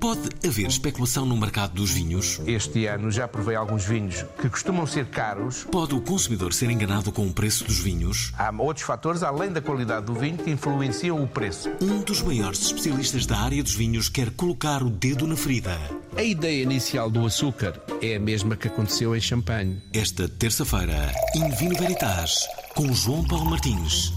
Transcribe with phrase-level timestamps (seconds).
[0.00, 2.40] Pode haver especulação no mercado dos vinhos?
[2.46, 5.64] Este ano já provei alguns vinhos que costumam ser caros.
[5.70, 8.32] Pode o consumidor ser enganado com o preço dos vinhos?
[8.36, 11.70] Há outros fatores, além da qualidade do vinho, que influenciam o preço.
[11.80, 15.78] Um dos maiores especialistas da área dos vinhos quer colocar o dedo na ferida.
[16.16, 19.80] A ideia inicial do açúcar é a mesma que aconteceu em champanhe.
[19.92, 22.34] Esta terça-feira, In Vino Veritas,
[22.74, 24.12] com João Paulo Martins.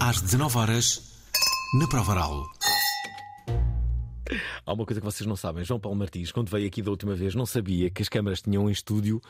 [0.00, 1.02] Às 19 horas
[1.78, 2.46] na Prova Oral.
[4.66, 5.64] Há uma coisa que vocês não sabem.
[5.64, 8.68] João Paulo Martins, quando veio aqui da última vez, não sabia que as câmaras tinham
[8.68, 9.20] em estúdio.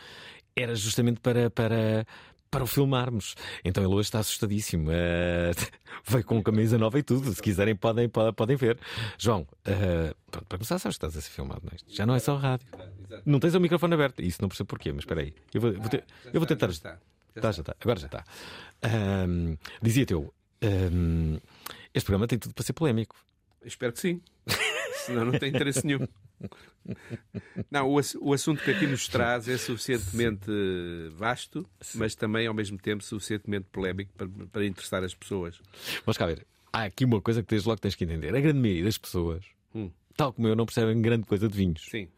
[0.57, 2.07] Era justamente para, para,
[2.51, 3.35] para o filmarmos.
[3.65, 4.91] Então ele hoje está assustadíssimo.
[4.91, 5.53] Eh,
[6.09, 7.33] veio com camisa nova e tudo.
[7.33, 8.79] Se quiserem, podem, podem, ver.
[9.17, 11.77] João, eh, pronto, para começar, sabes que estás a ser filmado, não é?
[11.95, 12.67] Já não é só rádio.
[13.25, 14.21] Não tens o microfone aberto.
[14.21, 15.33] Isso não percebo porquê, mas espera aí.
[15.55, 16.67] Eu vou, vou ter- eu vou tentar.
[16.67, 16.99] já está.
[17.37, 17.77] Já Tá, está.
[17.81, 18.25] Agora já está.
[18.83, 20.33] Ahm, Dizia-te eu.
[20.61, 21.37] ahm,
[21.95, 23.15] este programa tem tudo para ser polémico.
[23.65, 24.21] Espero que sim.
[25.09, 26.07] Senão não tem interesse nenhum.
[27.71, 30.51] Não, o, o assunto que aqui nos traz é suficientemente
[31.17, 35.61] vasto, mas também, ao mesmo tempo, suficientemente polémico para, para interessar as pessoas.
[36.05, 36.47] Vamos cá ver.
[36.73, 38.35] Há aqui uma coisa que desde logo tens que entender.
[38.35, 39.45] A grande maioria das pessoas,
[39.75, 39.91] Hum.
[40.17, 41.85] tal como eu, não percebem grande coisa de vinhos.
[41.91, 42.09] Sim.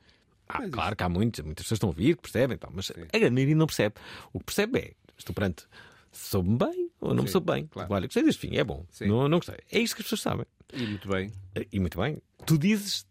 [0.48, 2.90] Ah, Mas claro que há muitas, muitas pessoas estão a ouvir, que percebem, tal, mas
[2.90, 3.94] a grande maioria não percebe.
[4.32, 5.64] O que percebe é, estou perante,
[6.12, 7.66] soube-me bem ou não me soube bem.
[7.66, 7.92] claro.
[7.92, 8.84] Olha, gostei deste vinho, é bom.
[8.90, 9.06] Sim.
[9.06, 9.56] Não, não gostei.
[9.70, 10.46] É isto que as pessoas sabem.
[10.72, 11.32] E muito bem.
[11.72, 12.20] E muito bem.
[12.46, 13.06] Tu dizes,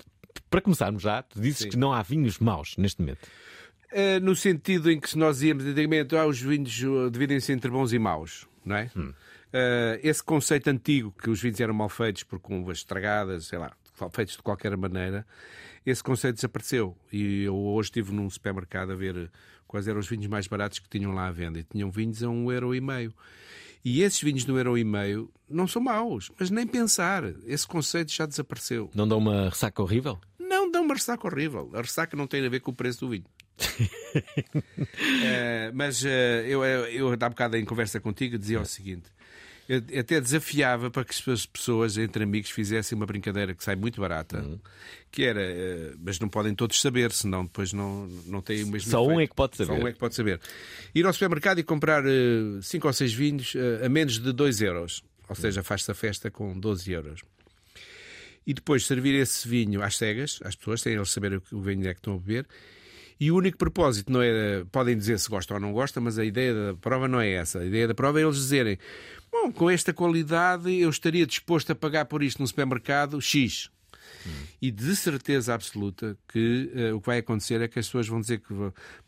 [0.49, 1.69] para começarmos já, tu dizes Sim.
[1.69, 3.27] que não há vinhos maus neste momento.
[3.91, 6.71] Eh, no sentido em que se nós íamos antigamente, ah, os vinhos
[7.11, 8.91] dividem-se entre bons e maus, não é?
[9.51, 13.71] Eh, esse conceito antigo que os vinhos eram mal feitos por uvas estragadas, sei lá,
[14.11, 15.25] feitos de qualquer maneira,
[15.85, 16.95] esse conceito desapareceu.
[17.11, 19.31] E eu hoje estive num supermercado a ver
[19.69, 21.59] quais eram os vinhos mais baratos que tinham lá à venda.
[21.59, 23.13] E tinham vinhos a um euro e meio.
[23.85, 27.23] E esses vinhos de um euro e meio não são maus, mas nem pensar.
[27.45, 28.89] Esse conceito já desapareceu.
[28.93, 30.19] Não dá uma ressaca horrível?
[30.39, 31.69] Não dá uma ressaca horrível.
[31.73, 33.25] A ressaca não tem a ver com o preço do vinho.
[35.21, 39.11] Eh, mas eh, eu, eu, há bocado em conversa contigo, dizia o seguinte:
[39.69, 44.01] eu até desafiava para que as pessoas, entre amigos, fizessem uma brincadeira que sai muito
[44.01, 44.43] barata,
[45.11, 48.89] que era, eh, mas não podem todos saber, senão depois não, não têm o mesmo
[48.89, 49.21] Só um efeito.
[49.21, 49.83] é que pode Só saber.
[49.83, 50.41] um é que pode saber.
[50.95, 52.03] Ir ao supermercado e comprar
[52.63, 55.03] 5 ou 6 vinhos eh, a menos de 2 euros.
[55.29, 57.21] Ou seja, faz-se a festa com 12 euros
[58.47, 61.93] e depois servir esse vinho às cegas, às pessoas, sem eles saberem o vinho é
[61.93, 62.47] que estão a beber.
[63.19, 64.65] E o único propósito não era.
[64.71, 67.59] Podem dizer se gostam ou não gostam, mas a ideia da prova não é essa.
[67.59, 68.77] A ideia da prova é eles dizerem:
[69.31, 73.69] Bom, com esta qualidade eu estaria disposto a pagar por isto no supermercado X.
[74.61, 78.19] E de certeza absoluta que eh, o que vai acontecer é que as pessoas vão
[78.19, 78.53] dizer que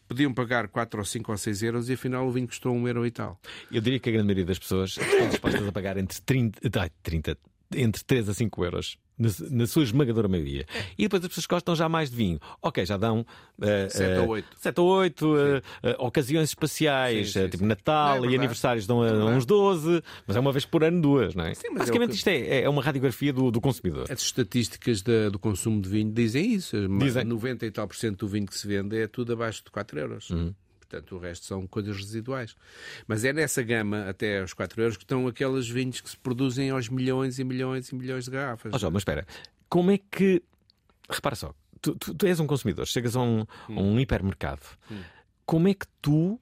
[0.08, 3.06] podiam pagar 4 ou 5 ou 6 euros e afinal o vinho custou 1 euro
[3.06, 3.40] e tal.
[3.72, 6.92] Eu diria que a grande maioria das pessoas estão dispostas a pagar entre 30, ai,
[7.04, 7.38] 30
[7.76, 8.98] entre 3 a 5 euros.
[9.22, 10.66] Na, na sua esmagadora maioria.
[10.98, 12.40] E depois as pessoas gostam já mais de vinho.
[12.62, 14.48] Ok, já dão uh, Sete ou oito.
[14.58, 15.28] 7 ou 8
[16.00, 17.68] ocasiões especiais, Sim, sim, eh, tipo sim.
[17.68, 21.02] Natal é e aniversários dão a, É uns 12, mas é uma vez por ano
[21.02, 21.54] duas, não é?
[21.54, 24.08] Sim, mas é Basicamente que- isto é, é uma radiografia do, do consumidor.
[24.10, 26.76] As estatísticas da- do consumo de vinho dizem isso.
[27.00, 27.24] Dizem.
[27.24, 30.00] 90 e tal por cento do vinho que se vende é tudo abaixo de 4
[30.00, 30.30] euros.
[30.32, 30.54] Uhum.
[30.92, 32.54] Portanto, o resto são coisas residuais.
[33.08, 36.70] Mas é nessa gama, até aos 4 euros, que estão aqueles vinhos que se produzem
[36.70, 38.74] aos milhões e milhões e milhões de garrafas.
[38.74, 39.26] Ó João, mas espera,
[39.70, 40.44] como é que.
[41.10, 44.62] Repara só, tu, tu- tu és um consumidor, chegas a um, a um hipermercado,
[45.46, 46.40] como é que tu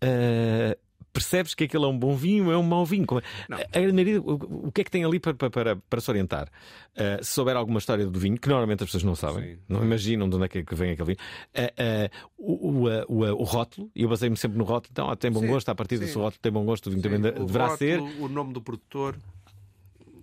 [0.00, 0.76] ah,
[1.12, 3.04] percebes que aquele é um bom vinho, é um mau vinho?
[3.18, 3.58] É- Não.
[3.58, 6.48] A grande maioria, o, o que é que tem ali para, para, para, se orientar?
[6.96, 9.58] Ah, se souber alguma história do vinho, que normalmente as pessoas não sabem, Sim.
[9.68, 11.18] não imaginam de onde é que vem aquele vinho,
[11.54, 15.16] ah, ah, o, o, o, o rótulo, e eu baseio-me sempre no rótulo, então ah,
[15.16, 16.04] tem bom Sim, gosto, a partir sim.
[16.04, 18.60] desse rótulo tem bom gosto, o vinho também o deverá rótulo, ser, O nome do
[18.62, 19.16] produtor,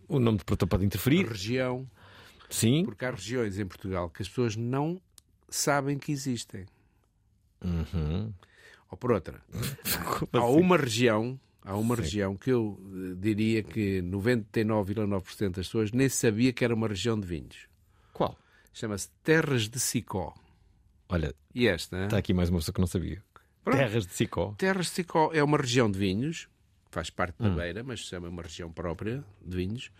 [0.07, 1.85] o nome de produtor pode a interferir, região.
[2.49, 5.01] sim, Porque há regiões em Portugal que as pessoas não
[5.49, 6.65] sabem que existem.
[7.63, 8.31] Uhum.
[8.89, 9.41] Ou por outra.
[10.33, 12.79] há uma região, há uma região que eu
[13.11, 17.67] eh, diria que 99,9% das pessoas nem sabia que era uma região de vinhos.
[18.13, 18.37] Qual?
[18.73, 20.33] Chama-se Terras de Sicó.
[21.09, 23.23] Olha, E esta, está aqui mais uma pessoa que não sabia.
[23.63, 23.77] Pronto.
[23.77, 24.55] Terras de Sicó.
[24.57, 26.47] Terras de Sicó é uma região de vinhos,
[26.89, 29.91] faz parte da Beira, mas se chama uma região própria de vinhos.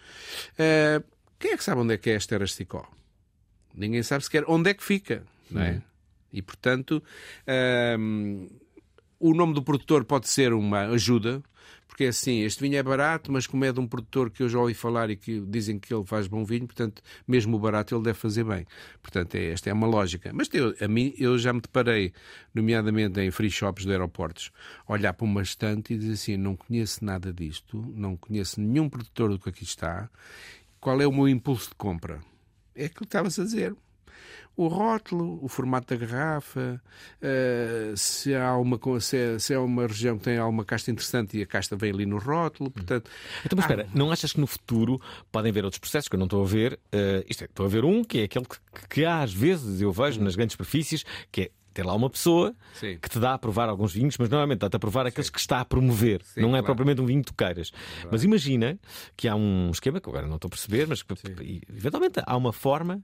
[0.57, 1.01] Eh,
[1.39, 2.89] quem é que sabe onde é que é as Terras de Sicó?
[3.73, 5.81] Ninguém sabe sequer onde é que fica, não é?
[6.33, 7.01] E portanto,
[7.45, 8.47] ehm,
[9.19, 11.41] o nome do produtor pode ser uma ajuda,
[11.87, 14.49] porque é assim, este vinho é barato, mas como é de um produtor que eu
[14.49, 17.95] já ouvi falar e que dizem que ele faz bom vinho, portanto, mesmo o barato
[17.95, 18.65] ele deve fazer bem.
[19.01, 20.31] Portanto, é, esta é uma lógica.
[20.33, 22.13] Mas eu, a mim, eu já me deparei,
[22.53, 24.51] nomeadamente em free shops de aeroportos,
[24.87, 29.31] olhar para uma estante e dizer assim, não conheço nada disto, não conheço nenhum produtor
[29.31, 30.07] do que aqui está,
[30.79, 32.21] qual é o meu impulso de compra?
[32.75, 33.75] É aquilo que estavas a dizer
[34.55, 36.81] o rótulo, o formato da garrafa,
[37.21, 41.37] eh, se, há uma, se, é, se é uma região que tem alguma casta interessante
[41.37, 43.09] e a casta vem ali no rótulo, portanto...
[43.45, 44.99] Então, mas espera, não achas que no futuro
[45.31, 46.79] podem haver outros processos que eu não estou a ver?
[46.91, 48.57] Eh, isto é, estou a ver um que é aquele que,
[48.89, 52.97] que às vezes eu vejo nas grandes superfícies, que é ter lá uma pessoa Sim.
[52.99, 55.59] que te dá a provar alguns vinhos, mas normalmente dá-te a provar aqueles que está
[55.61, 56.21] a promover.
[56.35, 56.65] não é claro.
[56.65, 57.71] propriamente um vinho que tu queiras.
[58.11, 58.79] Mas imagina
[59.15, 61.13] que há um esquema que agora não estou a perceber, mas que
[61.69, 62.99] eventualmente há uma forma.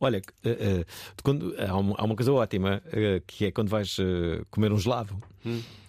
[0.00, 0.84] Olha, eh,
[1.16, 3.96] de quando, há, uma, há uma coisa ótima eh, que é quando vais
[4.50, 5.16] comer um gelado.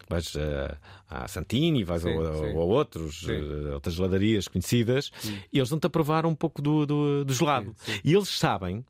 [0.07, 0.77] Vais eh,
[1.09, 2.53] à Santini, vais Sim, a, sim.
[2.53, 3.25] a outros,
[3.73, 5.11] outras geladarias conhecidas,
[5.51, 7.75] e eles vão-te a provar um pouco do, do, do gelado.
[8.03, 8.85] E eles sabem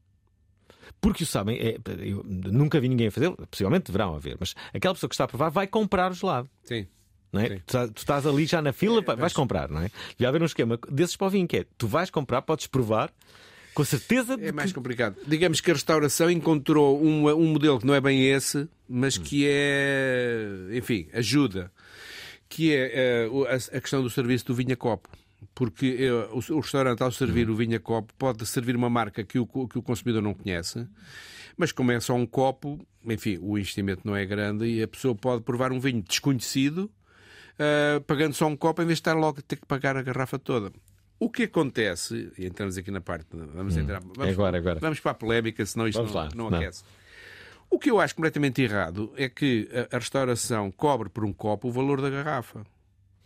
[1.02, 4.94] porque o sabem, é, eu nunca vi ninguém a fazer, possivelmente deverão haver, mas aquela
[4.94, 6.50] pessoa que está a provar vai comprar o gelado.
[6.64, 6.88] Sim.
[7.32, 7.50] Não é?
[7.50, 9.92] Tu, estás- tu estás ali já na fila, vai- vais comprar, não é?
[10.12, 13.12] Devia haver um esquema desses para o vinho que é: tu vais comprar, podes provar,
[13.74, 14.76] com certeza É mais que.
[14.76, 15.18] complicado.
[15.28, 19.46] Digamos que a restauração encontrou um, um modelo que não é bem esse, mas que
[19.48, 21.72] é, enfim, ajuda.
[22.50, 23.30] Que é eh,
[23.74, 25.10] a, a questão do serviço do vinho a copo.
[25.54, 29.24] Porque eh, o, o restaurante, ao servir o vinho a copo, pode servir uma marca
[29.24, 30.88] que o, que o consumidor não conhece,
[31.56, 35.16] mas como é só um copo, enfim, o investimento não é grande e a pessoa
[35.16, 36.90] pode provar um vinho desconhecido,
[37.58, 40.02] eh, pagando só um copo, em vez de estar logo a ter que pagar a
[40.02, 40.72] garrafa toda.
[41.20, 43.26] O que acontece, e entramos aqui na parte.
[43.32, 44.00] Vamos entrar.
[44.02, 44.80] Vamos, É agora, agora.
[44.80, 46.30] Vamos para a polémica, senão isto Vamos não, lá.
[46.36, 46.60] não Não.
[46.60, 46.84] aquece.
[47.70, 51.68] O que eu acho completamente errado é que a, a restauração cobre por um copo
[51.68, 52.64] o valor da garrafa.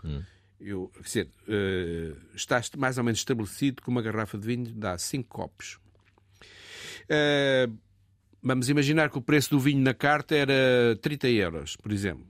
[0.03, 0.23] Hum.
[0.63, 4.71] Eu, quer dizer, eh, está est- mais ou menos estabelecido que uma garrafa de vinho
[4.75, 5.79] dá 5 copos.
[7.09, 7.67] Eh,
[8.41, 12.25] vamos imaginar que o preço do vinho na carta era 30 euros, por exemplo.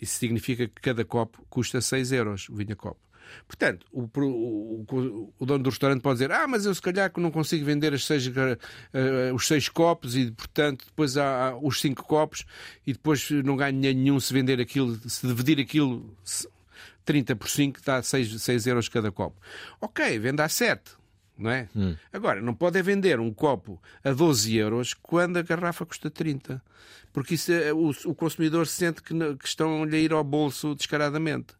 [0.00, 3.00] Isso significa que cada copo custa 6 euros, o vinho a copo.
[3.46, 7.20] Portanto, o, o- o- dono do restaurante pode dizer: Ah, mas eu se calhar que
[7.20, 8.26] não consigo vender seis,
[8.92, 12.44] eh, os seis copos e, portanto, depois há, há os cinco copos
[12.86, 16.14] e depois não ganho nenhum se vender aquilo, se dividir aquilo
[17.04, 19.40] 30 por 5 dá 6, 6 euros cada copo.
[19.80, 20.82] Ok, venda a 7.
[21.38, 21.68] Não é?
[22.12, 26.62] Agora, não pode é vender um copo a 12 euros quando a garrafa custa 30.
[27.12, 31.54] Porque isso é- o, o consumidor sente que, que estão-lhe a ir ao bolso descaradamente.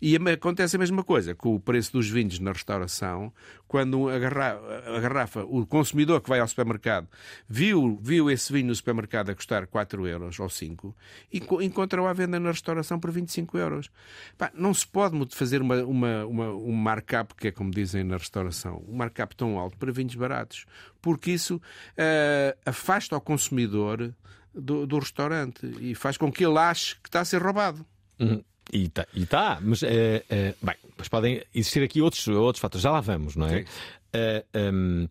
[0.00, 3.32] E acontece a mesma coisa com o preço dos vinhos na restauração,
[3.68, 7.08] quando a garrafa, a garrafa, o consumidor que vai ao supermercado
[7.48, 10.94] viu, viu esse vinho no supermercado a custar 4 euros ou 5
[11.32, 13.90] e co- encontra-o à venda na restauração por 25 euros.
[14.36, 18.16] Pá, não se pode fazer uma, uma, uma- um markup, que é como dizem na
[18.18, 20.66] restauração, um markup tão alto para vinhos baratos,
[21.00, 21.60] porque isso
[21.96, 24.12] ah, afasta o consumidor
[24.54, 27.86] do, do restaurante e faz com que ele ache que está a ser roubado.
[28.20, 28.44] Uhum.
[28.72, 32.82] E está, e tá, mas eh, eh, bem, mas podem existir aqui outros, outros fatores,
[32.82, 33.62] já lá vamos, não é?
[33.62, 33.68] Sim.
[34.12, 35.06] Eh, ehm,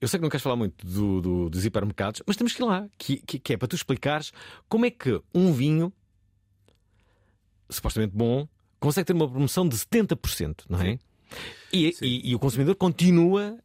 [0.00, 2.64] eu sei que não queres falar muito do- do- dos hipermercados, mas temos que ir
[2.64, 4.32] lá, que, que- que é para tu explicares
[4.68, 5.92] como é que um vinho
[7.68, 8.48] supostamente bom
[8.80, 10.98] consegue ter uma promoção de 70%, não é?
[11.72, 13.58] E, e- e o consumidor continua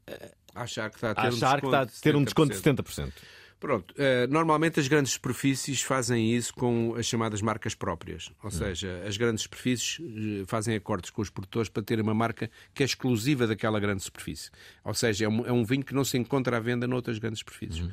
[0.56, 2.60] Achar que está a a ter um achar que está a ter um desconto de
[2.60, 3.14] 70%.
[3.64, 8.30] Pronto, eh, normalmente as grandes superfícies fazem isso com as chamadas marcas próprias.
[8.44, 12.52] Ou seja, as grandes superfícies eh, fazem acordos com os produtores para ter uma marca
[12.74, 14.52] que é exclusiva daquela grande superfície.
[14.84, 17.40] Ou seja, é um, é um vinho que não se encontra à venda noutras grandes
[17.40, 17.88] superfícies.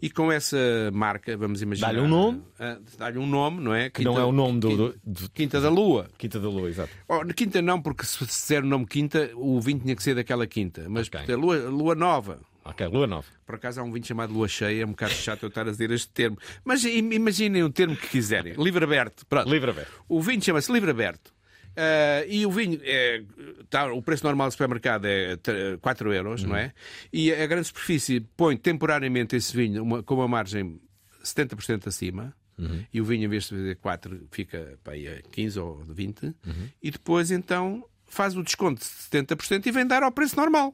[0.00, 0.56] E com essa
[0.90, 1.88] marca, vamos imaginar.
[1.88, 2.42] Dá-lhe um nome.
[2.58, 3.90] ah, Dá-lhe um nome, não é?
[3.90, 6.08] Que não é o nome do- do- Quinta da Lua.
[6.16, 6.90] Quinta da Lua, exato.
[7.06, 10.14] Oh, Quinta não, porque se se der o nome Quinta, o vinho tinha que ser
[10.14, 10.86] daquela Quinta.
[10.88, 11.20] Mas Ok.
[11.20, 12.40] portanto, Lua, Lua Nova.
[12.70, 13.26] Ok, Lua Nova.
[13.46, 15.70] Por acaso há um vinho chamado Lua Cheia, é um bocado chato eu estar a
[15.70, 16.36] dizer este termo.
[16.64, 18.54] Mas im- imaginem o termo que quiserem.
[18.54, 19.24] Livre aberto.
[19.26, 19.48] Pronto.
[19.50, 19.92] Livre aberto.
[20.08, 21.32] O vinho chama-se Livre Aberto.
[21.76, 23.22] Ah, e o vinho, é,
[23.70, 26.72] tá, o preço normal do supermercado é t- 4 euros, não é?
[27.12, 30.80] E a grande superfície põe temporariamente esse vinho uma- com uma margem
[31.22, 32.34] 70% acima.
[32.92, 36.34] e o vinho, em vez de fazer 4, fica para aí a 15 ou 20,
[36.82, 40.70] e depois então faz o desconto de 70% e vem dar ao preço normal.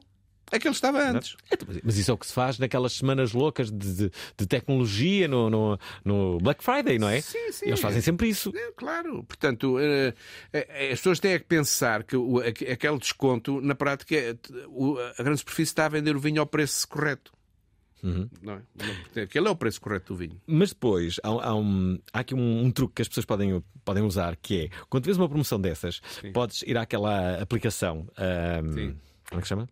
[0.51, 1.35] É que ele estava antes.
[1.83, 5.49] Mas isso é o que se faz naquelas semanas loucas de, de- de tecnologia no,
[5.49, 7.19] no- no Black Friday, não é?
[7.19, 7.65] Sim, sim.
[7.67, 8.51] Eles fazem sempre isso.
[8.55, 10.13] É, claro, portanto, eh,
[10.91, 14.35] as pessoas têm é que pensar que o- aque- aquele desconto, na prática, é-
[14.69, 17.31] o- a grande superfície está a vender o vinho ao preço correto.
[18.41, 18.61] Não é?
[19.15, 20.39] Não, Aquele é o preço correto do vinho.
[20.47, 24.03] Mas depois há, há um- há aqui um, um truque que as pessoas podem, podem
[24.03, 25.99] usar que é quando vês uma promoção dessas,
[26.31, 28.07] podes ir àquela aplicação.
[28.73, 28.95] Sim.
[29.29, 29.67] como é que chama?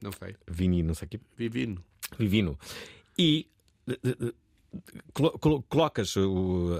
[0.00, 0.34] Não sei.
[0.46, 1.20] Vini, não sei o quê.
[1.36, 1.84] Vivino.
[2.18, 2.58] Vivino.
[3.18, 3.46] E
[3.88, 4.32] eh, eh,
[5.12, 6.14] colo- colocas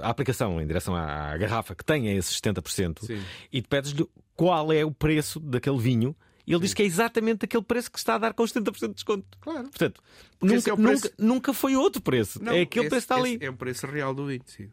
[0.01, 3.21] a aplicação em direção à garrafa que tenha esses 70% Sim.
[3.51, 6.15] e te pedes-lhe qual é o preço daquele vinho.
[6.47, 8.87] E ele diz que é exatamente aquele preço que está a dar com os 70%
[8.87, 9.37] de desconto.
[9.39, 9.69] Claro.
[9.69, 10.01] Portanto,
[10.41, 12.39] nunca, é preço- nunca, nunca foi outro preço.
[12.49, 13.37] é aquele esse- preço que está ali.
[13.39, 14.69] É o preço real do vinho, sim.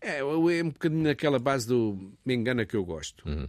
[0.00, 3.28] É, é um bocadinho naquela base do me engana que eu gosto.
[3.28, 3.48] Uhum.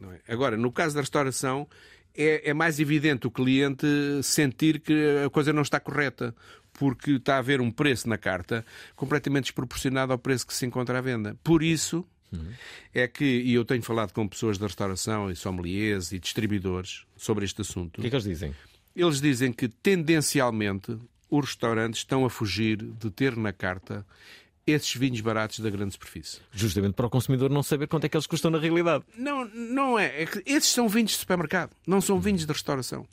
[0.00, 0.20] Não é?
[0.26, 1.68] Agora, no caso da restauração,
[2.16, 3.86] é, é mais evidente o cliente
[4.22, 4.92] sentir que
[5.24, 6.34] a coisa não está correta,
[6.72, 8.64] porque está a haver um preço na carta
[8.96, 11.36] completamente desproporcionado ao preço que se encontra à venda.
[11.42, 12.06] Por isso.
[12.92, 17.44] É que, e eu tenho falado com pessoas da restauração e sommeliers e distribuidores sobre
[17.44, 17.98] este assunto.
[17.98, 18.52] O que é que eles dizem?
[18.96, 20.98] Eles dizem que tendencialmente
[21.30, 24.04] os restaurantes estão a fugir de ter na carta
[24.66, 26.40] esses vinhos baratos da grande superfície.
[26.52, 29.04] Justamente para o consumidor não saber quanto é que eles custam na realidade.
[29.16, 30.22] Não, não é.
[30.22, 33.06] é esses são vinhos de supermercado, não são vinhos de restauração.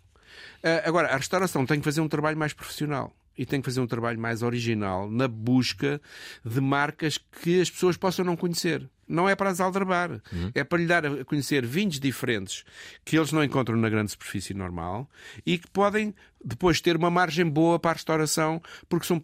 [0.64, 3.80] Ah, agora, a restauração tem que fazer um trabalho mais profissional e tem que fazer
[3.80, 6.02] um trabalho mais original na busca
[6.46, 8.88] de marcas que as pessoas possam não conhecer.
[9.08, 10.22] Não é para as aldrabar,
[10.56, 12.64] é para lhe dar a conhecer vinhos diferentes
[13.04, 15.10] que eles não encontram na grande superfície normal
[15.46, 19.20] e que podem depois ter uma margem boa para a restauração porque são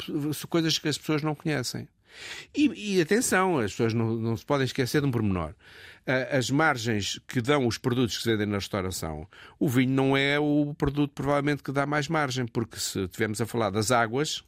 [0.50, 1.88] coisas que as pessoas não conhecem.
[2.56, 5.54] E, e atenção, as pessoas não, não se podem esquecer de um pormenor.
[6.32, 9.28] As margens que dão os produtos que se vendem na restauração,
[9.60, 13.46] o vinho não é o produto provavelmente que dá mais margem, porque se estivermos a
[13.46, 14.42] falar das águas,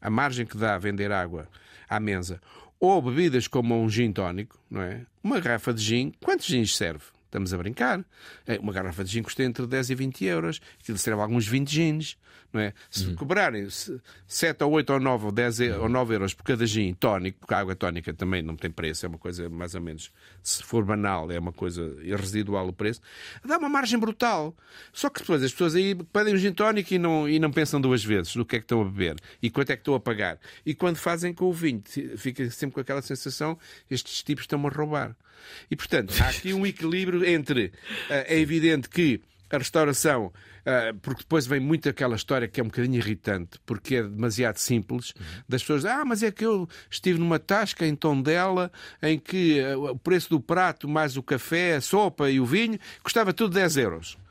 [0.00, 1.46] a margem que dá a vender água
[1.88, 2.40] à mesa,
[2.80, 5.04] ou bebidas como um gin tónico, não é?
[5.22, 7.04] Uma garrafa de gin, quantos gins serve?
[7.32, 8.04] Estamos a brincar.
[8.46, 10.60] É, Uma garrafa de gin custa entre 10 e 20 euros.
[10.82, 12.18] Aquilo serve alguns 20 gins.
[12.52, 12.74] Não é?
[12.90, 16.42] Se cobrarem se- 7 ou 8 ou 9 ou 10 e- ou 9 euros por
[16.44, 19.74] cada gin tónico, porque a água tónica também não tem preço, é uma coisa mais
[19.74, 20.12] ou menos,
[20.42, 23.00] se for banal, é uma coisa residual o preço,
[23.42, 24.54] dá uma margem brutal.
[24.92, 27.80] Só que depois as pessoas aí pedem um gin tónico e não, e não pensam
[27.80, 30.00] duas vezes no que é que estão a beber e quanto é que estão a
[30.00, 30.38] pagar.
[30.66, 31.82] E quando fazem com o vinho,
[32.18, 33.58] fica sempre com aquela sensação,
[33.90, 35.16] estes tipos estão-me a roubar.
[35.70, 37.72] E portanto, há aqui um equilíbrio entre,
[38.10, 39.20] ah, é evidente que
[39.50, 40.32] a restauração,
[40.64, 44.56] ah, porque depois vem muito aquela história que é um bocadinho irritante, porque é demasiado
[44.56, 45.12] simples,
[45.48, 48.72] das pessoas, ah, mas é que eu estive numa tasca em Tondela,
[49.02, 52.78] em que ah, o preço do prato, mais o café, a sopa e o vinho,
[53.02, 54.21] custava tudo 10 euros.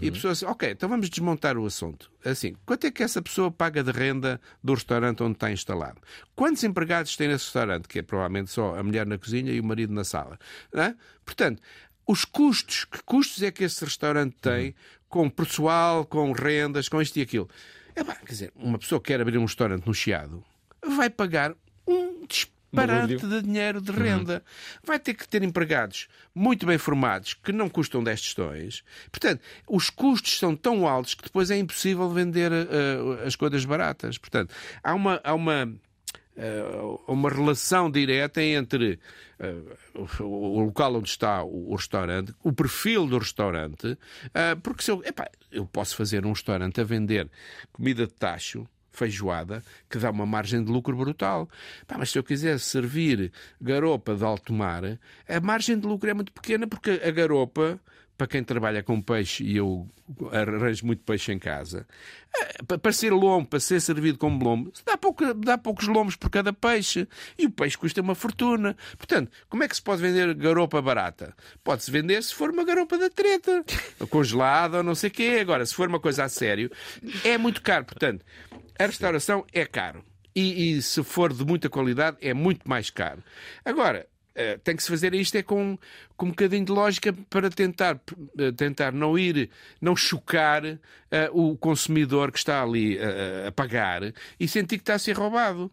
[0.00, 2.10] E a pessoa assim, ok, então vamos desmontar o assunto.
[2.24, 6.00] Assim, quanto é que essa pessoa paga de renda do restaurante onde está instalado?
[6.34, 7.88] Quantos empregados tem nesse restaurante?
[7.88, 10.38] Que é provavelmente só a mulher na cozinha e o marido na sala.
[10.74, 10.94] é?
[11.24, 11.62] Portanto,
[12.06, 14.74] os custos, que custos é que esse restaurante tem
[15.08, 17.48] com pessoal, com rendas, com isto e aquilo?
[17.94, 20.44] É pá, quer dizer, uma pessoa que quer abrir um restaurante no Chiado
[20.82, 21.54] vai pagar
[21.86, 23.18] um disparate Barulho.
[23.18, 24.42] de dinheiro de renda.
[24.84, 28.82] Vai ter que ter empregados muito bem formados que não custam 10 tostões.
[29.10, 34.18] Portanto, os custos são tão altos que depois é impossível vender eh, as coisas baratas.
[34.18, 35.20] Portanto, há uma.
[35.22, 35.72] Há uma
[36.36, 36.62] eh,
[37.06, 38.98] uma relação direta entre
[39.38, 39.54] eh,
[40.20, 43.98] o, local onde está o, o restaurante, o perfil do restaurante,
[44.32, 47.28] eh, porque se eu, epá, eu posso fazer um restaurante a vender
[47.72, 51.48] comida de tacho, feijoada, que dá uma margem de lucro brutal.
[51.86, 54.82] Pá, mas se eu quiser servir garopa de alto mar,
[55.28, 57.80] a margem de lucro é muito pequena, porque a garopa
[58.16, 59.88] para quem trabalha com peixe, e eu
[60.30, 61.86] arranjo muito peixe em casa,
[62.38, 66.16] eh, pa- para ser lombo, para ser servido como lombo, dá, pouco- dá poucos lombos
[66.16, 67.08] por cada peixe.
[67.38, 68.76] E o peixe custa uma fortuna.
[68.98, 71.34] Portanto, como é que se pode vender garopa barata?
[71.64, 73.64] Pode-se vender se for uma garopa da treta,
[74.10, 75.38] congelada ou não sei o quê.
[75.40, 76.70] Agora, se for uma coisa a sério,
[77.24, 77.86] é muito caro.
[77.86, 78.22] Portanto,
[78.80, 80.02] a restauração é caro.
[80.34, 83.22] E, e se for de muita qualidade, é muito mais caro.
[83.62, 85.78] Agora, eh, tem que se fazer isto é com,
[86.16, 88.00] com um bocadinho de lógica para tentar,
[88.38, 94.14] eh, tentar não ir, não chocar eh, o consumidor que está ali eh, a pagar
[94.38, 95.70] e sentir que está a ser roubado.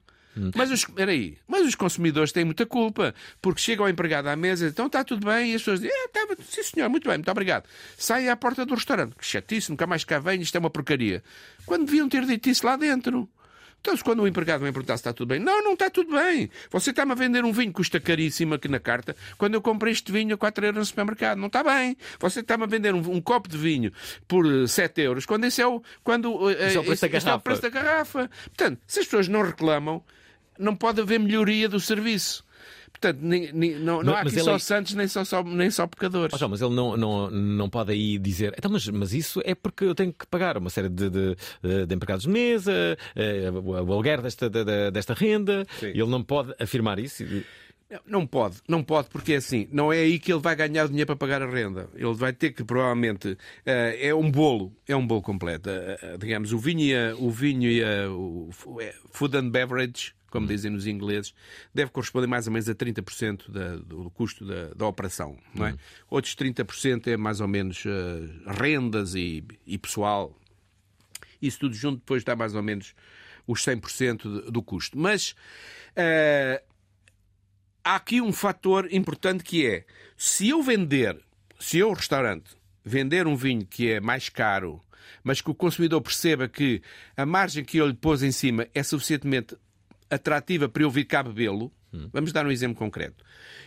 [0.56, 4.36] Mas os, espera aí, mas os consumidores têm muita culpa, porque chega o empregado à
[4.36, 7.08] mesa e então está tudo bem, e as pessoas dizem, é, tá, sim senhor, muito
[7.08, 7.66] bem, muito obrigado.
[7.98, 11.24] Sai à porta do restaurante, que chatice, nunca mais cá vem, isto é uma porcaria.
[11.66, 13.30] Quando deviam ter dito isso lá dentro.
[13.80, 16.12] Então, se quando o empregado me perguntar se está tudo bem, não, não está tudo
[16.12, 16.50] bem.
[16.72, 19.94] Você está-me a vender um vinho que custa caríssimo aqui na carta, quando eu comprei
[19.94, 21.38] este vinho a 4 euros no supermercado.
[21.38, 21.96] Não está bem.
[22.20, 23.92] Você está-me a vender um, um copo de vinho
[24.28, 27.08] por eh, 7 euros, quando esse é o, quando, eh, Esse é o preço da
[27.08, 27.40] esse é o garrafa.
[27.44, 28.30] preço da garrafa.
[28.46, 30.04] Portanto, se as pessoas não reclamam,
[30.60, 32.46] não pode haver melhoria do serviço.
[32.92, 35.70] Portanto, nem- nem- não, não Mas- há aqui só é- santos nem só, só- nem
[35.70, 36.34] só pecadores.
[36.34, 38.56] Ó, João, mas ele não, não, não pode aí dizer.
[38.58, 41.36] Então, mas, mas isso é porque eu tenho que pagar uma série de, de,
[41.86, 45.64] de empregados de mesa, eh, o aluguer desta, da- desta renda.
[45.80, 45.88] Sim.
[45.88, 47.24] Ele não pode afirmar isso.
[48.06, 50.90] Não pode, não pode, porque é assim, não é aí que ele vai ganhar o
[50.90, 51.88] dinheiro para pagar a renda.
[51.96, 55.70] Ele vai ter que, provavelmente, eh, é um bolo, é um bolo completo.
[55.70, 58.50] Eh, eh, digamos, o vinho e, a, o vinho e a, o
[58.82, 61.34] é, food and beverage, como dizem nos ingleses,
[61.74, 65.76] deve corresponder mais ou menos a 30% da, do custo da, da operação, não é?
[66.10, 70.38] Outros 30% é mais ou menos eh, rendas e, e pessoal.
[71.42, 72.94] Isso tudo junto depois dá mais ou menos
[73.46, 74.98] os 100% do- custo.
[75.00, 75.34] Mas
[75.96, 76.62] eh,
[77.84, 79.86] há aqui um fator importante que é
[80.18, 81.18] se eu vender,
[81.60, 82.52] se eu, restaurante,
[82.84, 84.82] vender um vinho que é mais caro,
[85.24, 86.82] mas que o consumidor perceba que
[87.16, 89.56] a margem que eu lhe pôs em cima é suficientemente
[90.10, 91.72] atrativa para eu vir cá bebê-lo,
[92.12, 93.24] vamos dar um exemplo concreto.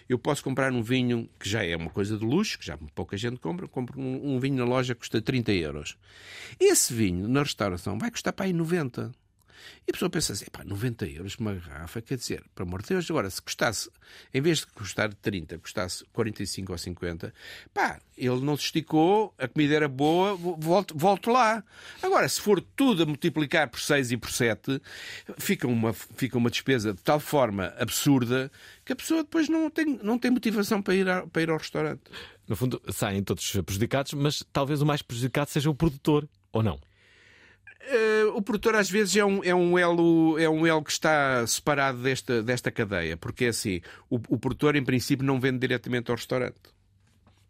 [0.08, 3.16] Eu posso comprar um vinho que já é uma coisa de luxo, que já pouca
[3.16, 5.96] gente compra, compro um, um vinho na loja que custa 30 euros.
[6.58, 9.12] Esse vinho na restauração vai custar para aí 90.
[9.86, 12.82] E a pessoa pensa assim, pá, 90 euros por uma garrafa, quer dizer, por amor
[12.82, 13.90] de Deus, agora, se custasse,
[14.32, 17.32] em vez de custar 30, custasse 45 ou 50,
[17.74, 21.62] pá, ele não se esticou, a comida era boa, vo- volto, volto lá.
[22.02, 24.80] Agora, se for tudo a multiplicar por 6 e por 7,
[25.38, 28.50] fica uma, fica uma despesa de tal forma absurda
[28.84, 31.58] que a pessoa depois não tem, não tem motivação para ir, a- para ir ao
[31.58, 32.02] restaurante.
[32.48, 36.80] No fundo, saem todos prejudicados, mas talvez o mais prejudicado seja o produtor, ou não?
[37.82, 41.46] Eh, o produtor às vezes é um, é um elo é um elo que está
[41.46, 46.10] separado desta, desta cadeia, porque é assim, o, o produtor em princípio não vende diretamente
[46.10, 46.60] ao restaurante.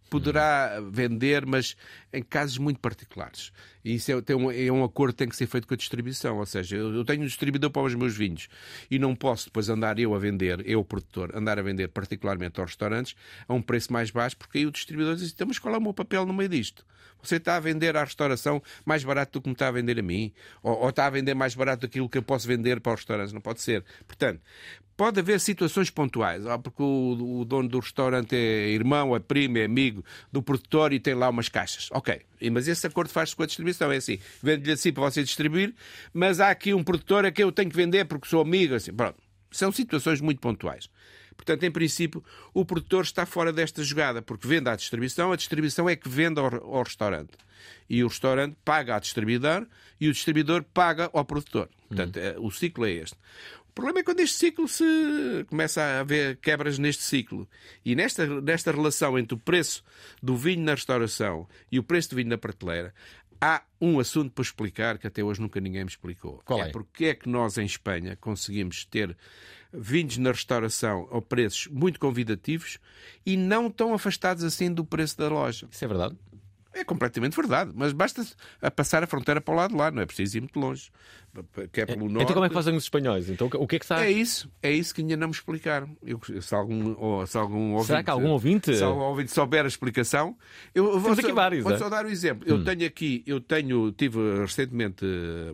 [0.08, 1.76] Poderá vender, mas
[2.12, 3.52] em casos muito particulares.
[3.84, 6.38] E isso é, um, é um acordo que tem que ser feito com a distribuição.
[6.38, 8.48] Ou seja, eu, eu tenho um distribuidor para os meus vinhos
[8.90, 12.70] e não posso depois andar eu a vender, eu, produtor, andar a vender particularmente aos
[12.70, 13.14] restaurantes
[13.48, 15.82] a um preço mais baixo, porque aí o distribuidor diz: então, mas qual é o
[15.82, 16.84] meu papel no meio disto?
[17.22, 20.02] Você está a vender à restauração mais barato do que me está a vender a
[20.02, 20.32] mim?
[20.62, 23.32] Ou, ou está a vender mais barato daquilo que eu posso vender para os restaurantes?
[23.32, 23.84] Não pode ser.
[24.06, 24.40] Portanto,
[25.00, 26.46] pode haver situações pontuais.
[26.46, 31.00] Ah, porque o dono do restaurante é irmão, é primo, é amigo do produtor e
[31.00, 31.88] tem lá umas caixas.
[32.00, 32.18] Ok.
[32.50, 33.92] Mas esse acordo faz-se com a distribuição.
[33.92, 35.74] É assim, vende-lhe assim para você distribuir,
[36.14, 38.74] mas há aqui um produtor a que eu tenho que vender porque sou amigo.
[38.74, 38.90] Assim.
[38.92, 39.18] Pronto.
[39.50, 40.88] São situações muito pontuais.
[41.36, 42.22] Portanto, em princípio,
[42.54, 46.38] o produtor está fora desta jogada, porque vende à distribuição, a distribuição é que vende
[46.40, 47.30] ao, ao restaurante.
[47.88, 49.66] E o restaurante paga ao distribuidor
[50.00, 51.68] e o distribuidor paga ao produtor.
[51.88, 53.16] Portanto, é- o ciclo é este.
[53.70, 54.84] O problema é quando este ciclo se
[55.48, 57.48] começa a haver quebras neste ciclo.
[57.84, 59.84] E nesta, nesta relação entre o preço
[60.20, 62.92] do vinho na restauração e o preço do vinho na prateleira,
[63.40, 66.42] há um assunto para explicar que até hoje nunca ninguém me explicou.
[66.44, 66.70] Qual é?
[66.70, 69.16] porque é que nós em Espanha conseguimos ter
[69.72, 72.78] vinhos na restauração a preços muito convidativos
[73.24, 75.68] e não tão afastados assim do preço da loja.
[75.70, 76.16] Isso é verdade?
[76.72, 78.24] É completamente verdade, mas basta
[78.62, 80.90] a passar a fronteira para o lado de lá, não é preciso ir muito longe.
[81.72, 82.22] Que é pelo norte.
[82.22, 83.28] Então como é que fazem os espanhóis?
[83.28, 84.04] Então o que é que está.
[84.04, 85.96] É isso, é isso que ainda não me explicaram.
[86.04, 89.64] Eu, se algum, ou, se algum ouvinte, Será que algum ouvinte- se algum ouvinte souber
[89.64, 90.36] a explicação,
[90.74, 91.78] eu vou, só, vários, vou é?
[91.78, 92.48] só dar um exemplo.
[92.48, 95.04] Eu tenho aqui, eu tenho, tive recentemente,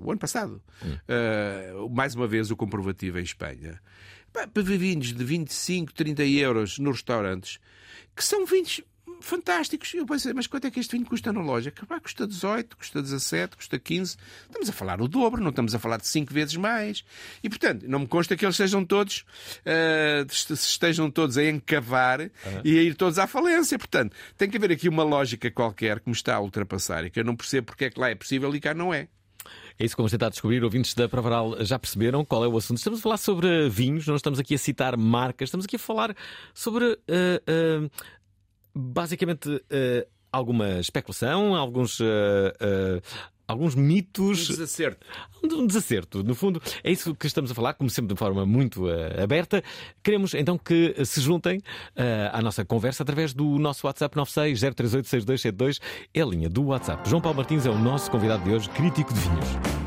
[0.03, 0.63] o ano passado,
[1.09, 3.81] eh, mais uma vez o comprovativo em Espanha.
[4.33, 7.59] Para vinhos de 25, 30 euros nos restaurantes,
[8.15, 8.83] que são vinhos
[9.21, 9.93] fantásticos.
[9.95, 11.73] Eu pensei, mas quanto é que este vinho custa na loja?
[11.89, 14.17] Pá, custa 18, custa 17, custa 15.
[14.47, 17.05] Estamos a falar o dobro, não estamos a falar de 5 vezes mais.
[17.43, 19.25] E, portanto, não me consta que eles sejam todos,
[20.31, 22.21] est- estejam todos a encavar
[22.65, 23.79] e a ir todos à falência.
[23.79, 27.21] Portanto, tem que haver aqui uma lógica qualquer que me está a ultrapassar e que
[27.21, 29.09] eu não percebo porque é que lá é possível e cá não é.
[29.79, 30.65] É isso que vamos tentar descobrir.
[30.65, 32.79] Ouvintes da Provaral já perceberam qual é o assunto.
[32.79, 36.17] Estamos a falar sobre vinhos, não estamos aqui a citar marcas, estamos aqui a falar
[36.55, 37.91] sobre eh,
[38.77, 41.99] basicamente eh, alguma especulação, alguns.
[42.01, 43.01] eh, eh,
[43.49, 45.07] Alguns mitos, Desacerto.
[45.41, 46.25] um desacerto.
[46.25, 48.89] No fundo, é isso que estamos a falar, como sempre, de forma muito
[49.23, 49.63] aberta.
[50.03, 51.63] Queremos então que se juntem
[52.33, 55.79] à nossa conversa através do nosso WhatsApp 960386272,
[56.13, 57.09] é a linha do WhatsApp.
[57.09, 59.86] João Paulo Martins é o nosso convidado de hoje, crítico de vinhos.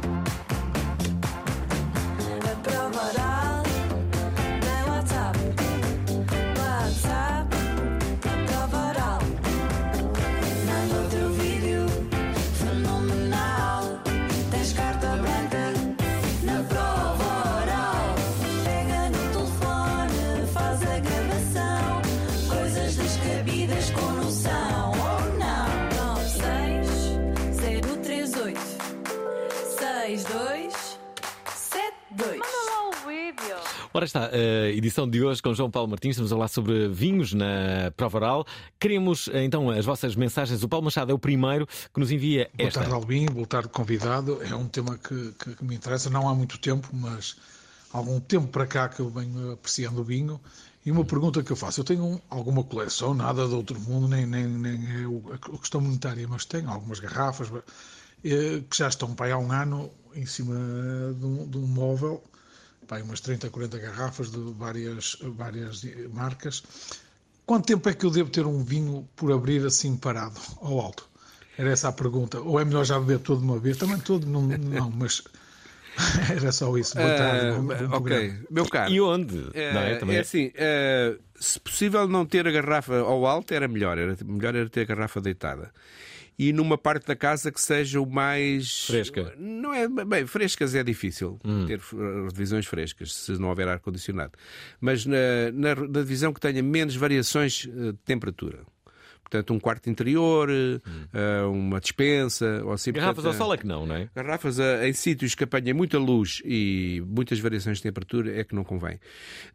[33.99, 37.33] Ora está, a edição de hoje com João Paulo Martins, estamos a falar sobre vinhos
[37.33, 38.45] na prova oral.
[38.79, 40.63] Queremos eh, então as vossas mensagens.
[40.63, 42.79] O Paulo Machado é o primeiro que nos envia Boa esta.
[42.79, 43.25] tarde, Albin.
[43.25, 44.41] Boa tarde, convidado.
[44.41, 47.35] É um tema que, que- que me interessa, não há muito tempo, mas
[47.93, 50.39] há algum tempo para cá que eu venho apreciando o vinho.
[50.85, 54.07] E uma pergunta que eu faço: eu tenho um- alguma coleção, nada de outro mundo,
[54.07, 57.49] nem, nem, nem é a questão monetária, mas tenho algumas garrafas
[58.23, 60.55] eh, que já estão para aí há um ano em cima
[61.19, 62.23] de um, de um móvel,
[62.95, 66.63] aí umas 30, 40 garrafas de várias, várias marcas.
[67.45, 71.09] Quanto tempo é que eu devo ter um vinho por abrir assim parado, ao alto?
[71.57, 72.39] Era essa a pergunta.
[72.39, 73.77] Ou é melhor já beber todo de uma vez?
[73.77, 75.23] Também todo, não, não mas
[76.31, 76.95] era só isso.
[76.95, 77.57] Boa tarde.
[77.57, 78.39] Bom ok, programa.
[78.49, 78.91] meu caro.
[78.91, 79.49] E onde?
[79.53, 79.95] É, Não é?
[79.95, 84.15] Também é assim, é, se possível não ter a garrafa ao alto era melhor, era
[84.23, 85.71] melhor era ter a garrafa deitada.
[86.39, 89.33] E numa parte da casa que seja o mais Fresca.
[89.37, 94.31] Não é bem, frescas é difícil ter eh, divisões frescas se não houver ar condicionado.
[94.79, 95.17] Mas na,
[95.53, 98.59] na, na divisão que tenha menos variações eh, de temperatura.
[99.29, 102.91] Portanto, um quarto interior, eh, uma dispensa, ou assim.
[102.91, 104.09] Garrafas ao portanto, sol é que não, não é?
[104.15, 108.55] Garrafas a- em sítios que apanhem muita luz e muitas variações de temperatura é que
[108.55, 108.99] não convém.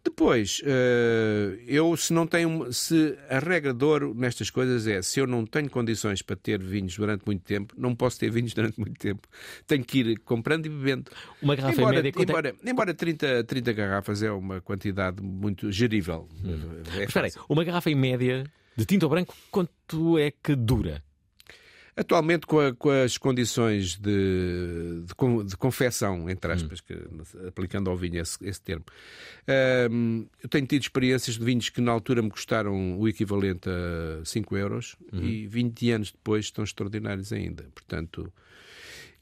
[0.04, 5.18] Depois, eh, eu se não tenho, se a regra de ouro nestas coisas é se
[5.18, 8.78] eu não tenho condições para ter vinhos durante muito tempo, não posso ter vinhos durante
[8.78, 9.26] muito tempo.
[9.66, 11.10] Tenho que ir comprando e bebendo.
[11.42, 15.72] Uma garrafa em embora, média, é- embora, embora 30, 30 garrafas é uma quantidade muito
[15.72, 16.28] gerível.
[16.44, 18.44] É Mas espera aí, uma garrafa em média
[18.76, 21.02] de tinto branco, quanto é que dura?
[21.96, 26.92] Atualmente, com, a- com as condições de, de, de confecção, entre aspas, que,
[27.46, 28.84] aplicando ao vinho esse, esse termo,
[29.90, 34.24] hum, eu tenho tido experiências de vinhos que na altura me custaram o equivalente a
[34.24, 37.62] 5 euros e 20 anos depois estão extraordinários ainda.
[37.72, 38.32] Portanto,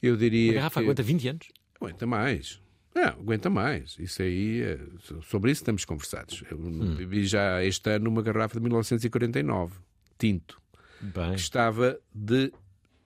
[0.01, 0.47] eu diria.
[0.53, 0.85] Uma garrafa que...
[0.85, 1.47] aguenta 20 anos?
[1.79, 2.59] Aguenta mais.
[2.95, 3.95] Não, aguenta mais.
[3.99, 4.79] Isso aí, é-
[5.23, 6.43] sobre isso estamos conversados.
[6.49, 6.95] Eu Hum.
[6.95, 9.75] bebi já este ano uma garrafa de 1949,
[10.17, 10.61] tinto
[11.01, 11.31] Bem.
[11.33, 12.51] que estava de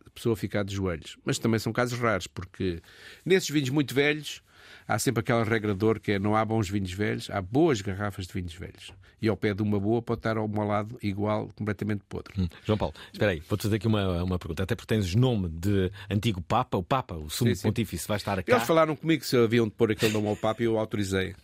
[0.05, 1.17] a pessoa ficar de joelhos.
[1.23, 2.81] Mas também são casos raros, porque
[3.25, 4.41] nesses vinhos muito velhos
[4.87, 7.81] há sempre aquela regra de ouro que é não há bons vinhos velhos, há boas
[7.81, 8.93] garrafas de vinhos velhos.
[9.21, 12.33] E ao pé de uma boa pode estar ao meu lado igual, completamente podre.
[12.39, 12.47] Hum.
[12.63, 14.63] João Paulo, espera aí, vou-te fazer aqui uma, uma pergunta.
[14.63, 17.67] Até porque tens nome de antigo Papa, o Papa, o sumo Sim, sim.
[17.67, 18.55] pontífice, vai estar cá.
[18.55, 21.35] Eles falaram comigo se haviam de pôr aquele nome ao Papa e eu autorizei.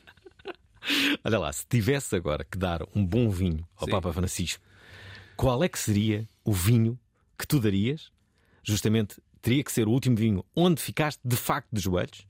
[1.23, 3.91] Olha lá, se tivesse agora que dar um bom vinho ao Sim.
[3.91, 4.63] Papa Francisco,
[5.35, 6.99] qual é que seria o vinho
[7.37, 8.11] que tu darias?
[8.63, 12.25] Justamente teria que ser o último vinho onde ficaste de facto de joelhos.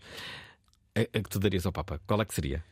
[0.95, 2.63] A, a que tu darias ao Papa, qual é que seria?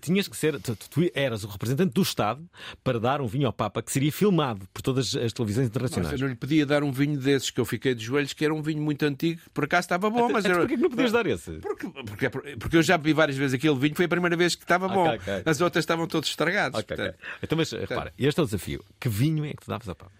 [0.00, 2.42] Tinhas que ser, tu, tu eras o representante do Estado
[2.82, 6.12] para dar um vinho ao Papa que seria filmado por todas as televisões internacionais.
[6.12, 8.52] eu não lhe podia dar um vinho desses que eu fiquei de joelhos, que era
[8.54, 10.60] um vinho muito antigo, por acaso estava bom, mas Então, era...
[10.62, 11.52] porquê que não podias dar esse?
[11.58, 14.64] Porque, porque, porque eu já bebi várias vezes aquele vinho, foi a primeira vez que
[14.64, 15.08] estava bom.
[15.14, 15.42] ok.
[15.44, 16.80] As outras estavam todos estragados.
[16.80, 17.04] Ok, ok.
[17.04, 18.84] portanto, Então, mas repara, este é o desafio.
[18.98, 20.10] Que vinho é que tu davas ao Papa?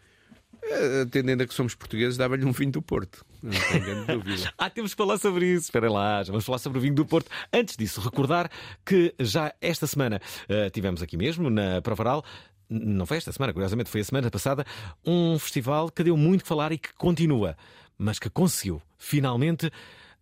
[0.71, 3.25] Eh, Atendendo a que somos portugueses, dava-lhe um vinho do Porto.
[3.43, 4.53] Não tenho grande dúvida.
[4.59, 5.65] Ah, temos que falar sobre isso.
[5.65, 7.31] Esperem lá, já vamos falar sobre o vinho do Porto.
[7.53, 8.51] Antes disso, recordar
[8.85, 12.25] que já esta semana eh, tivemos aqui mesmo, na Provaral,
[12.69, 14.65] não foi esta semana, curiosamente foi a semana passada,
[15.05, 17.57] um festival que deu muito que falar e que continua,
[17.97, 19.71] mas que conseguiu finalmente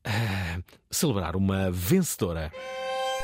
[0.05, 2.53] eh, celebrar uma vencedora.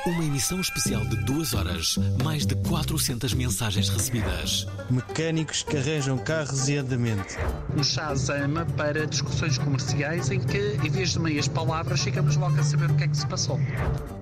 [0.06, 4.66] Uma emissão especial de duas horas, mais de 400 mensagens recebidas.
[4.88, 7.36] Mecânicos que arranjam carros e andamento.
[7.76, 12.62] um chazama para discussões comerciais em que, em vez de meias palavras, chegamos logo a
[12.62, 13.60] saber o que é que se passou.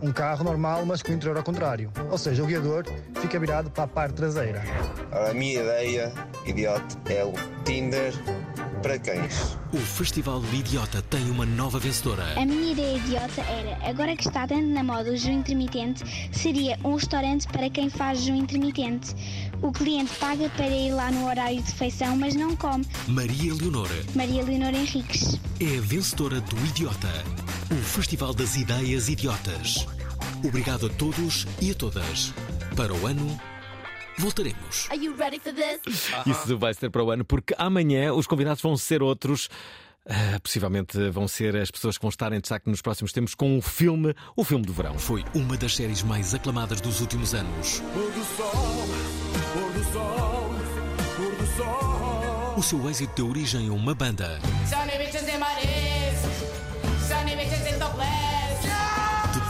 [0.03, 1.93] Um carro normal, mas com o interior ao contrário.
[2.11, 2.85] Ou seja, o guiador
[3.21, 4.64] fica virado para a parte traseira.
[5.12, 6.12] A minha ideia,
[6.45, 7.33] idiota, é o
[7.64, 8.12] Tinder
[8.79, 9.57] para cães.
[9.73, 12.25] O Festival do Idiota tem uma nova vencedora.
[12.41, 16.79] A minha ideia idiota era, agora que está tanto na moda o jejum intermitente, seria
[16.85, 19.14] um restaurante para quem faz jejum intermitente.
[19.61, 22.87] O cliente paga para ir lá no horário de refeição, mas não come.
[23.09, 25.38] Maria Leonor Maria Leonor Henriques.
[25.61, 27.09] é a vencedora do Idiota,
[27.71, 29.87] o Festival das Ideias Idiotas.
[30.45, 32.33] Obrigado a todos e a todas.
[32.77, 33.38] Para o ano,
[34.18, 34.88] voltaremos.
[34.90, 35.81] Are you ready for this?
[36.26, 39.48] Isso vai ser para o ano, porque amanhã os convidados vão ser outros.
[40.11, 43.59] Ah, possivelmente vão ser as pessoas que vão estar em destaque nos próximos tempos com
[43.59, 44.98] o filme, o filme do verão.
[44.98, 47.81] Foi uma das séries mais aclamadas dos últimos anos.
[47.92, 48.88] Pôr do sol,
[49.52, 50.54] pôr do sol,
[51.16, 52.54] pôr do sol.
[52.57, 54.40] O seu êxito deu origem a uma banda.
[54.66, 55.46] Sunny bitches in my
[57.07, 58.17] sunny bitches in the place.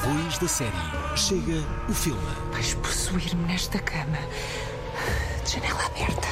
[0.08, 2.18] Depois da série, chega o filme.
[2.52, 4.16] Vais possuir-me nesta cama,
[5.44, 6.28] de janela aberta.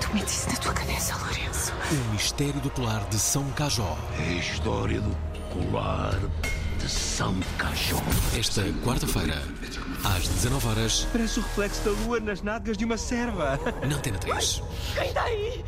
[0.00, 1.72] Tu metes isso na tua cabeça, Lourenço.
[1.92, 3.96] O Mistério do Colar de São Cajó.
[4.18, 5.16] É a história do
[5.52, 6.18] colar
[6.80, 8.02] de São Cajó.
[8.36, 9.40] Esta quarta-feira,
[10.02, 13.56] às 19 horas Parece o reflexo da lua nas nádegas de uma serva.
[13.88, 14.62] na Antena 3.
[14.96, 15.64] Quem está aí?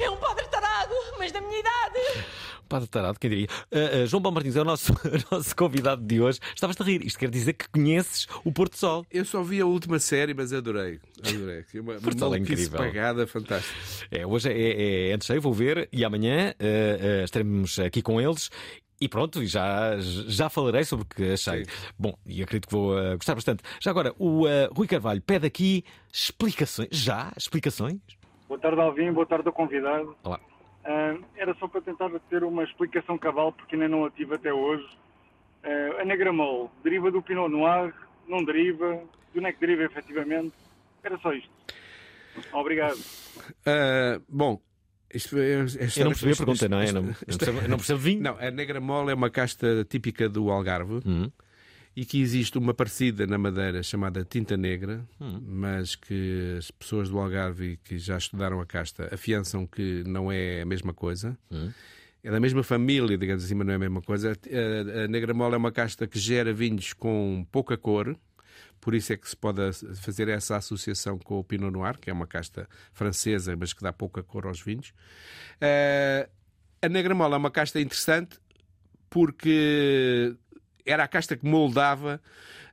[0.00, 2.24] É um padre tarado, mas da minha idade.
[2.68, 3.48] Padre Tarado, quem diria?
[3.72, 4.92] Ah, ah, João Paulo Martins é o nosso,
[5.30, 6.38] nosso convidado de hoje.
[6.54, 7.04] Estavas a rir.
[7.04, 9.04] Isto quer dizer que conheces o Porto Sol.
[9.10, 11.00] Eu só vi a última série, mas adorei.
[11.18, 11.64] Adorei.
[11.74, 12.78] Uma, Porto Sol é incrível.
[12.78, 13.76] pagada, fantástica.
[14.10, 18.50] É, hoje é, é, é antes vou ver e amanhã ah, estaremos aqui com eles.
[19.00, 21.66] E pronto, já, já falarei sobre o que achei.
[21.98, 23.64] Bom, e acredito que vou ah, gostar bastante.
[23.80, 26.90] Já agora, o ah, Rui Carvalho pede aqui explicações.
[26.92, 27.32] Já?
[27.36, 27.98] Explicações?
[28.50, 29.12] Boa tarde, Alvin.
[29.12, 30.16] Boa tarde ao convidado.
[30.24, 30.40] Olá.
[30.84, 34.52] Ah, era só para tentar ter uma explicação cabal, porque ainda não a tive até
[34.52, 34.84] hoje.
[36.00, 37.94] A Negramol deriva do Pinot Noir?
[38.26, 39.00] Não deriva?
[39.32, 40.52] De onde é que deriva, efetivamente?
[41.04, 41.48] Era só isto.
[42.52, 42.98] Obrigado.
[43.64, 44.60] Ah, bom,
[45.14, 46.88] isto é, é Eu não percebi a pergunta, não é?
[46.88, 48.20] Eu não- eu não percebo- não percebo vinho.
[48.20, 51.30] Não, a negra mole é uma casta típica do Algarve Hum.
[51.96, 55.40] E que existe uma parecida na Madeira chamada tinta negra, Hum.
[55.44, 60.62] mas que as pessoas do Algarve que já estudaram a casta afiançam que não é
[60.62, 61.36] a mesma coisa.
[61.50, 61.70] Hum.
[62.22, 64.32] É da mesma família, digamos assim, mas não é a mesma coisa.
[64.32, 68.14] A, a negra mole é uma casta que gera vinhos com pouca cor,
[68.80, 69.60] por isso é que se pode
[69.96, 73.92] fazer essa associação com o Pinot Noir, que é uma casta francesa, mas que dá
[73.92, 74.92] pouca cor aos vinhos.
[75.60, 76.28] Eh,
[76.82, 78.38] a negra mole é uma casta interessante
[79.08, 80.34] porque
[80.84, 82.20] era a casta que moldava.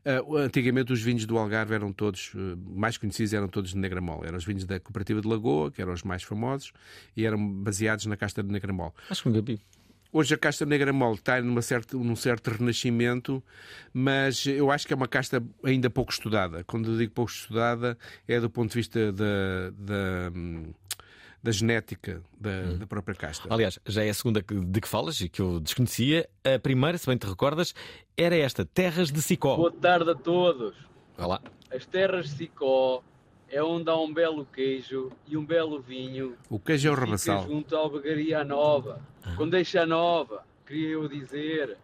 [0.06, 4.00] eh, antigamente os vinhos do Algarve eram todos, eh, mais conhecidos eram todos de negra
[4.00, 4.28] mole.
[4.28, 6.72] Eram os vinhos da Cooperativa de Lagoa, que eram os mais famosos,
[7.15, 8.93] e eram baseados na casta de negra mole.
[9.10, 9.60] Acho que nunca vi.
[10.13, 13.43] Hoje a casta negra mole está numa certa, num certo renascimento,
[13.93, 16.63] mas eu acho que é uma casta ainda pouco estudada.
[16.63, 20.72] Quando eu digo pouco estudada, é do ponto de vista da, da, hum,
[21.41, 23.47] da genética da, da própria casta.
[23.54, 26.28] Aliás, já é a segunda que- de que falas e que eu desconhecia.
[26.43, 27.73] A primeira, se bem te recordas,
[28.17, 29.56] era esta: Terras de Sicó.
[29.56, 30.76] Boa tarde a todos.
[31.17, 31.41] Olá.
[31.73, 33.04] As terras de Sicó
[33.50, 36.36] é onde há um belo queijo e um belo vinho.
[36.50, 37.45] O queijo é o rabassal.
[37.47, 39.02] junto à albergaria Nova.
[39.36, 41.78] Quando deixa Nova, queria eu dizer.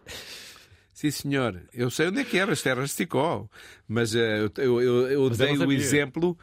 [0.94, 1.60] Sim, senhor.
[1.74, 3.48] Eu sei onde é que eram as terras de Sicó,
[3.88, 6.38] mas eh, eu, eu, eu Mas eu dei não o exemplo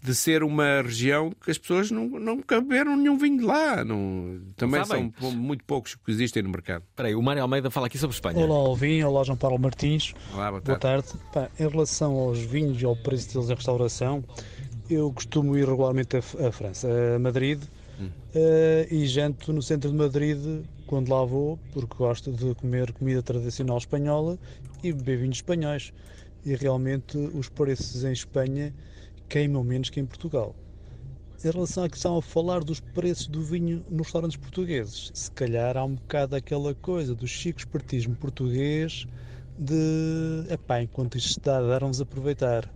[0.00, 3.84] de ser uma região que as pessoas não, não caberam nenhum vinho de lá.
[3.84, 5.10] Não, também são sabem.
[5.10, 6.84] pou- muito poucos que existem no mercado.
[6.88, 8.38] Espera aí, o Mário Almeida fala aqui sobre Espanha.
[8.38, 9.02] Olá, Alvin.
[9.02, 10.14] Olá, João Paulo Martins.
[10.32, 11.08] Olá, boa Boa tarde.
[11.32, 14.24] Pá, em relação aos vinhos e ao preço deles em restauração,
[14.88, 17.60] eu costumo ir regularmente a França, a Madrid,
[18.34, 23.22] eh, e janto no centro de Madrid quando lá vou, porque gosto de comer comida
[23.22, 24.38] tradicional espanhola
[24.82, 25.92] e beber vinhos espanhóis.
[26.44, 28.72] E realmente os preços em Espanha
[29.28, 30.54] queimam menos que em Portugal.
[31.44, 35.76] Em relação à questão a falar dos preços do vinho nos restaurantes portugueses, se calhar
[35.76, 39.06] há um bocado aquela coisa do chico espertismo português
[39.58, 42.70] de epá, enquanto isto está a dar, vamos aproveitar.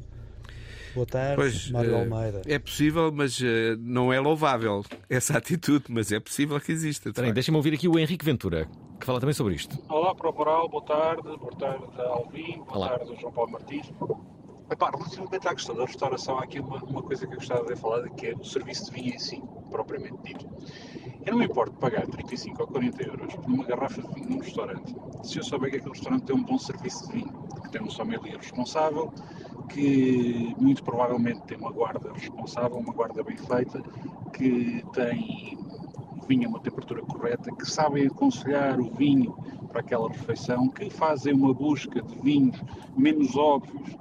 [0.94, 2.42] Boa tarde, Pois, Mário eh, Almeida.
[2.46, 7.12] É possível, mas eh, não é louvável essa atitude, mas é possível que exista.
[7.12, 8.66] de deixa-me ouvir aqui o Henrique Ventura,
[8.98, 9.78] que fala também sobre isto.
[9.88, 12.88] Olá, Promoral, boa tarde, boa tarde Alvin, boa Olá.
[12.98, 13.92] tarde João Paulo Martins.
[14.70, 17.74] Epá, relativamente à questão da restauração, há aqui uma, uma coisa que eu gostava de
[17.74, 20.48] falar, que é o serviço de vinho em si, propriamente dito.
[21.26, 24.38] Eu não me importo pagar 35 ou 40 euros por uma garrafa de vinho num
[24.38, 27.32] restaurante, se eu souber que aquele restaurante tem um bom serviço de vinho,
[27.64, 29.12] que tem um sommelier responsável,
[29.68, 33.82] que muito provavelmente tem uma guarda responsável, uma guarda bem feita,
[34.32, 35.58] que tem
[36.22, 39.36] o vinho a uma temperatura correta, que sabem aconselhar o vinho
[39.72, 42.56] para aquela refeição, que fazem uma busca de vinhos
[42.96, 43.98] menos óbvios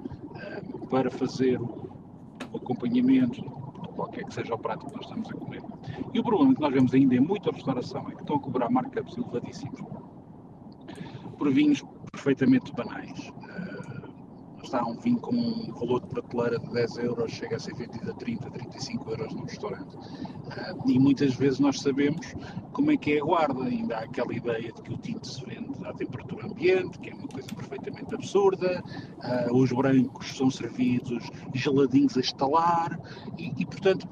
[0.90, 1.90] para fazer o,
[2.56, 5.62] acompanhamento de qualquer que seja o prato que nós estamos a comer.
[6.14, 8.70] E o problema que nós vemos ainda em muita restauração é que estão a cobrar
[8.70, 9.80] markups elevadíssimos
[11.38, 13.32] por vinhos perfeitamente banais.
[14.64, 18.12] Está um vinho com um valor de prateleira de 10 euros, chega a ser vendido
[18.12, 19.98] a 30, 35 euros num restaurante.
[20.52, 22.36] Ah, e muitas vezes nós sabemos
[22.74, 25.44] como é que é a guarda, ainda há aquela ideia de que o tinto se
[25.46, 28.84] vende à temperatura ambiente, que é uma coisa perfeitamente absurda,
[29.22, 33.00] Ah, os brancos são servidos geladinhos a estalar,
[33.38, 34.08] e, e, portanto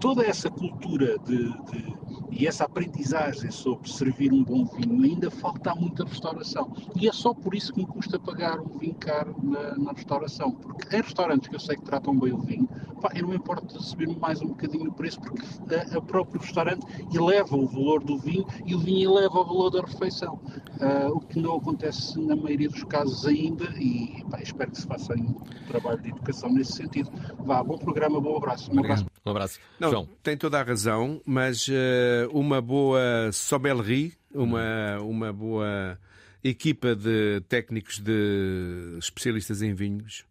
[0.00, 1.36] toda essa cultura de,
[1.70, 1.99] de-
[2.30, 6.72] e essa aprendizagem sobre servir um bom vinho ainda falta muita restauração.
[6.96, 10.52] E é só por isso que me custa pagar um vinho caro na, na restauração.
[10.52, 12.68] Porque em restaurantes que eu sei que tratam bem o vinho,
[13.14, 15.42] eu não me importo de subir mais um bocadinho o preço, porque
[15.74, 19.70] a, a próprio restaurante eleva o valor do vinho e o vinho eleva o valor
[19.70, 20.40] da refeição.
[20.80, 24.86] Ah, o que não acontece na maioria dos casos ainda, e pá, espero que se
[24.86, 25.34] faça um
[25.68, 27.10] trabalho de educação nesse sentido.
[27.38, 28.72] Vá, bom programa, bom abraço.
[28.72, 29.06] Um abraço.
[29.24, 29.60] Um abraço.
[29.78, 30.08] Não, João.
[30.22, 35.98] tem toda a razão, mas eh, uma boa sommelerie, uma, uma boa
[36.42, 40.24] equipa de técnicos de especialistas em vinhos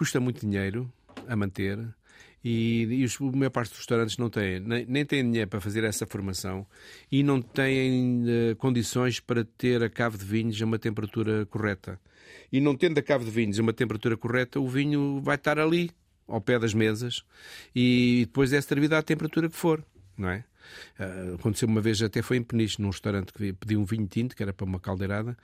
[0.00, 0.90] custa muito dinheiro
[1.28, 1.78] a manter.
[2.42, 5.60] E, e os, a maior parte dos restaurantes não têm, nem, nem têm dinheiro para
[5.60, 6.66] fazer essa formação
[7.12, 12.00] e não têm eh, condições para ter a cave de vinhos a uma temperatura correta.
[12.50, 15.58] E não tendo a cave de vinhos a uma temperatura correta, o vinho vai estar
[15.58, 15.90] ali,
[16.26, 17.24] ao pé das mesas,
[17.74, 19.84] e depois é servido à temperatura que for,
[20.16, 20.44] não é?
[20.98, 24.34] Ah, aconteceu uma vez, até foi em Peniche, num restaurante que pedi um vinho tinto,
[24.36, 25.36] que era para uma caldeirada,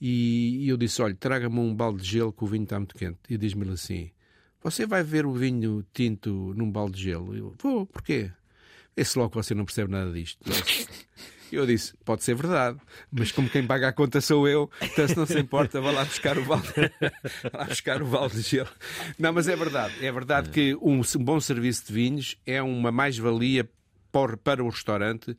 [0.00, 2.94] e, e eu disse: Olha, traga-me um balde de gelo que o vinho está muito
[2.94, 3.18] quente.
[3.28, 4.10] E diz-me assim:
[4.62, 7.36] Você vai ver o vinho tinto num balde de gelo?
[7.36, 8.30] Eu, Vou, porquê?
[8.96, 10.40] Esse logo que você não percebe nada disto.
[11.50, 12.78] Eu disse, pode ser verdade,
[13.10, 16.04] mas como quem paga a conta sou eu, então se não se importa, vá lá
[16.04, 16.68] buscar o balde,
[17.54, 18.68] lá buscar o balde de gelo.
[19.18, 23.66] Não, mas é verdade, é verdade que um, bom serviço de vinhos é uma mais-valia
[24.12, 25.34] para, para o restaurante,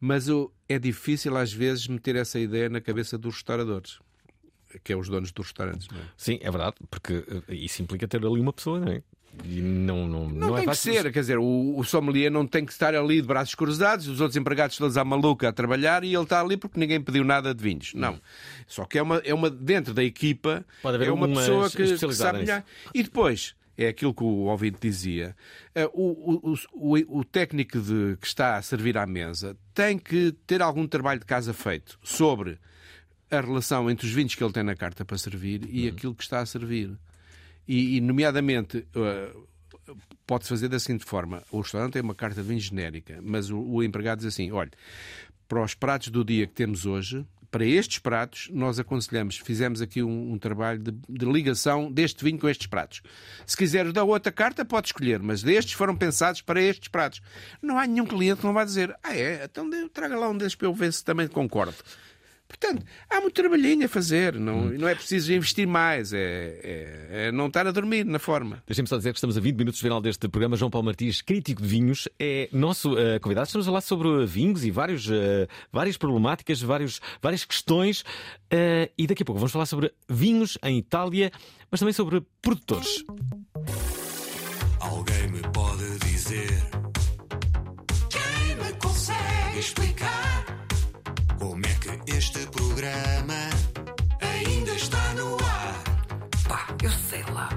[0.00, 0.26] mas
[0.68, 4.00] é difícil às vezes meter essa ideia na cabeça dos restauradores,
[4.82, 5.88] que é os donos dos restaurantes.
[5.92, 5.98] É?
[6.16, 9.02] Sim, é verdade, porque eh, isso implica ter ali uma pessoa, não é?
[9.44, 10.92] E não, não, Não, não, é tem que fácil.
[10.92, 14.20] ser, quer dizer, o, o sommelier não tem que estar ali de braços cruzados, os
[14.20, 17.54] outros empregados todos à maluca a trabalhar e ele está ali porque ninguém pediu nada
[17.54, 17.94] de vinhos.
[17.94, 18.20] Não.
[18.66, 22.40] Só que é uma, é uma dentro da equipa, é uma pessoa que, que sabe
[22.40, 22.62] melhor.
[22.94, 25.34] E depois, é aquilo que o ouvinte dizia,
[25.74, 30.32] eh, o, o, o, o técnico de, que está a servir à mesa tem que
[30.46, 32.58] ter algum trabalho de casa feito sobre
[33.32, 36.22] a relação entre os vinhos que ele tem na carta para servir e aquilo que
[36.22, 36.90] está a servir.
[37.66, 39.32] E, e, nomeadamente, eh,
[40.26, 43.58] pode-se fazer da seguinte forma: o restaurante tem uma carta de vinho genérica, mas o,
[43.58, 44.70] o empregado diz assim: olha,
[45.48, 50.02] para os pratos do dia que temos hoje, para estes pratos, nós aconselhamos, fizemos aqui
[50.02, 53.02] um, um trabalho de, de ligação deste vinho com estes pratos.
[53.46, 57.20] Se quiseres da outra carta, pode escolher, mas destes foram pensados para estes pratos.
[57.60, 59.44] Não há nenhum cliente que não vai dizer: ah, é?
[59.44, 61.76] Então traga lá um desses para eu ver se também concordo.
[62.58, 67.32] Portanto, há muito trabalhinho a fazer, não, não é preciso investir mais, é, é- é
[67.32, 68.62] não estar a dormir na forma.
[68.66, 70.56] Deixem-me só dizer que estamos a 20 minutos do final deste programa.
[70.56, 73.46] João Paulo Martins, crítico de vinhos, é nosso eh, convidado.
[73.46, 78.04] Estamos a falar sobre vinhos e vários, eh, várias problemáticas, vários, várias questões.
[78.50, 81.32] Eh, e daqui a pouco vamos falar sobre vinhos em Itália,
[81.70, 83.02] mas também sobre produtores.
[84.78, 86.48] Alguém me pode dizer
[88.10, 89.91] Quem me consegue explicar
[92.82, 93.48] programa
[94.20, 95.82] Ainda está no ar.
[96.48, 97.48] Pá, eu sei lá.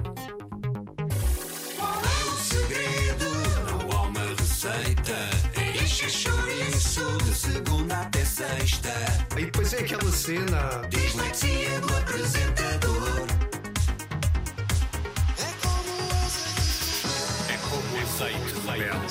[1.77, 3.25] Qual é o segredo?
[3.71, 5.17] Não há uma receita.
[5.55, 8.93] É encher chouriço de segunda até sexta.
[9.35, 10.81] E depois é aquela cena.
[10.89, 13.27] Dislexia do apresentador.
[17.49, 18.53] É como azeite.
[18.53, 19.09] De belo,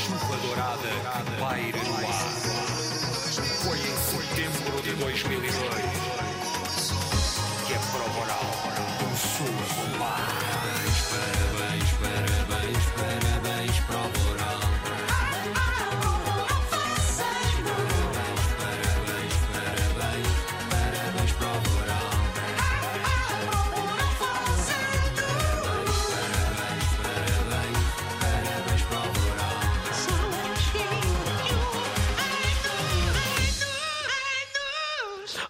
[0.00, 0.88] Chuva dourada
[1.24, 2.57] que paira no ar.
[5.20, 5.57] Foi em setembro de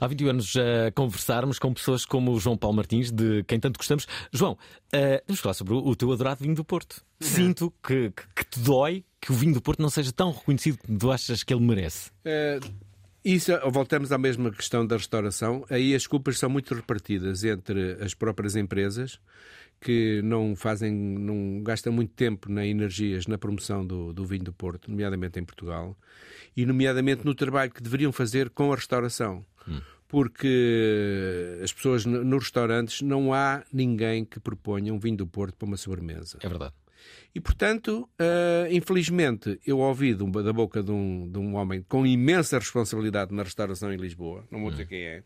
[0.09, 3.77] Há 21 anos a conversarmos com pessoas como o João Paulo Martins, de quem tanto
[3.77, 4.07] gostamos.
[4.33, 4.57] João,
[4.91, 7.05] eh, vamos falar sobre o, o teu adorado vinho do Porto.
[7.21, 10.79] Sinto que, que, que te dói que o vinho do Porto não seja tão reconhecido
[10.79, 12.11] como tu achas que ele merece.
[12.25, 12.59] Eh,
[13.23, 15.67] isso, voltamos à mesma questão da restauração.
[15.69, 19.21] Aí as culpas são muito repartidas entre as próprias empresas
[19.79, 24.55] que não fazem, não gastam muito tempo nem energias na promoção do, do vinho do
[24.55, 25.95] Porto, nomeadamente em Portugal,
[26.57, 29.45] e nomeadamente no trabalho que deveriam fazer com a restauração.
[30.09, 35.55] Porque as pessoas no- nos restaurantes não há ninguém que proponha um vinho do Porto
[35.57, 36.39] para uma sobremesa.
[36.43, 36.73] É verdade.
[37.35, 41.85] E, portanto, eh, infelizmente, eu ouvi de um- da boca de um, de um homem
[41.89, 45.23] com imensa responsabilidade na restauração em Lisboa, não vou dizer quem é,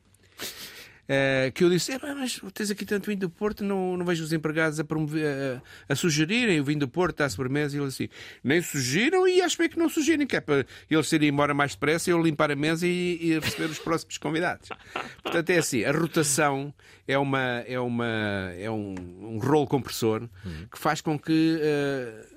[1.14, 4.24] eh, que eu disse: "É, Mas tens aqui tanto vinho do Porto, não, não vejo
[4.24, 7.76] os empregados a, promover, a, a sugerirem o vinho do Porto à sobremesa.
[7.76, 8.08] E ele assim:
[8.42, 11.72] Nem sugiram e acho bem que não sugerem, que é para eles irem embora mais
[11.72, 14.68] depressa, eu limpar a mesa e, e receber os próximos convidados.
[15.22, 16.72] Portanto, é assim: a rotação
[17.06, 20.28] é, uma, é, uma, é um, um rolo compressor
[20.70, 21.58] que faz com que.
[21.60, 22.31] eh,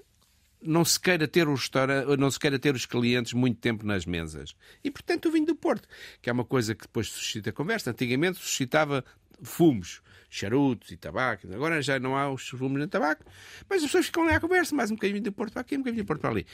[0.65, 4.05] não se queira ter o restaurante, não se queira ter os clientes muito tempo nas
[4.05, 4.55] mesas.
[4.83, 5.87] E portanto o vinho do Porto,
[6.21, 7.91] que é uma coisa que depois suscita conversa.
[7.91, 9.03] Antigamente suscitava
[9.41, 11.47] fumos, charutos e tabaco.
[11.53, 13.23] Agora já não há os fumos nem tabaco,
[13.69, 15.79] mas as pessoas ficam lá à conversa, mais um bocadinho de Porto para aqui, um
[15.79, 16.45] bocadinho de Porto para ali.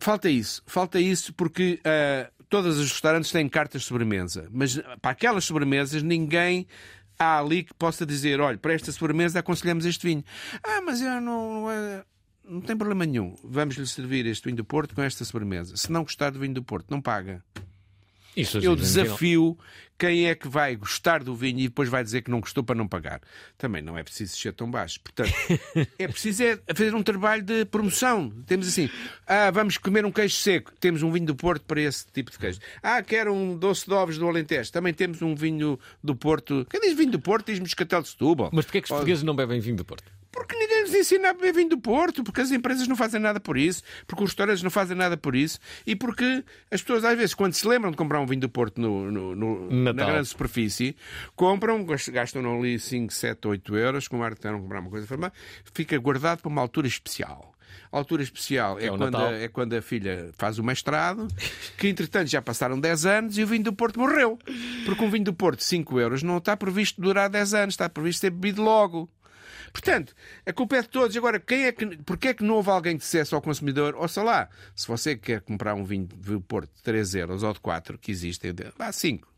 [0.00, 5.10] Falta isso, falta isso porque ah, todos os restaurantes têm cartas de sobremesa, mas para
[5.10, 6.66] aquelas sobremesas ninguém
[7.18, 10.24] há ali que possa dizer: olha, para esta sobremesa aconselhamos este vinho.
[10.62, 11.62] Ah, mas eu não.
[11.62, 12.04] não, é-
[12.48, 13.34] não tem problema nenhum.
[13.44, 15.76] Vamos-lhe servir este vinho do Porto com esta sobremesa.
[15.76, 17.42] Se não gostar do vinho do Porto, não paga.
[18.36, 19.58] Isso, Eu no final- desafio
[19.98, 22.76] quem é que vai gostar do vinho e depois vai dizer que não gostou para
[22.76, 23.20] não pagar.
[23.56, 25.00] Também não é preciso ser tão baixo.
[25.00, 25.32] Portanto,
[25.98, 28.30] é preciso é fazer um trabalho de promoção.
[28.46, 28.88] Temos assim,
[29.26, 30.72] ah, vamos comer um queijo seco.
[30.78, 32.60] Temos um vinho do Porto para esse tipo de queijo.
[32.80, 34.70] Ah, quero um doce de ovos do Alentejo.
[34.70, 36.64] Também temos um vinho do Porto.
[36.70, 38.50] Quem diz vinho do Porto diz moscatel de Setúbal.
[38.52, 40.04] Mas porquê é que os portugueses não bebem vinho do Porto?
[40.30, 43.40] Porque ninguém nos ensina a beber vinho do Porto, porque as empresas não fazem nada
[43.40, 47.16] por isso, porque os restaurantes não fazem nada por isso e porque as pessoas, às
[47.16, 50.28] vezes, quando se lembram de comprar um vinho do Porto no, no- no- na grande
[50.28, 50.94] superfície,
[51.34, 55.06] compram, gastam ali 5, 7, 8 euros, com ar de comprar uma coisa,
[55.72, 57.54] fica guardado para uma altura especial.
[57.90, 61.26] A altura especial é, É o quando, a, é quando a filha faz o mestrado,
[61.78, 64.38] que entretanto já passaram 10 anos e o vinho do Porto morreu.
[64.84, 67.88] Porque um vinho do Porto de 5 euros não está previsto durar 10 anos, está
[67.88, 69.08] previsto ser bebido logo.
[69.72, 70.14] Portanto,
[70.46, 71.16] a culpa é de todos.
[71.16, 74.06] Agora, quem é que, porquê é que não houve alguém que dissesse ao consumidor, ou
[74.08, 77.60] sei lá, se você quer comprar um vinho do Porto de 3 euros ou de
[77.60, 79.28] 4, que existem, vá 5.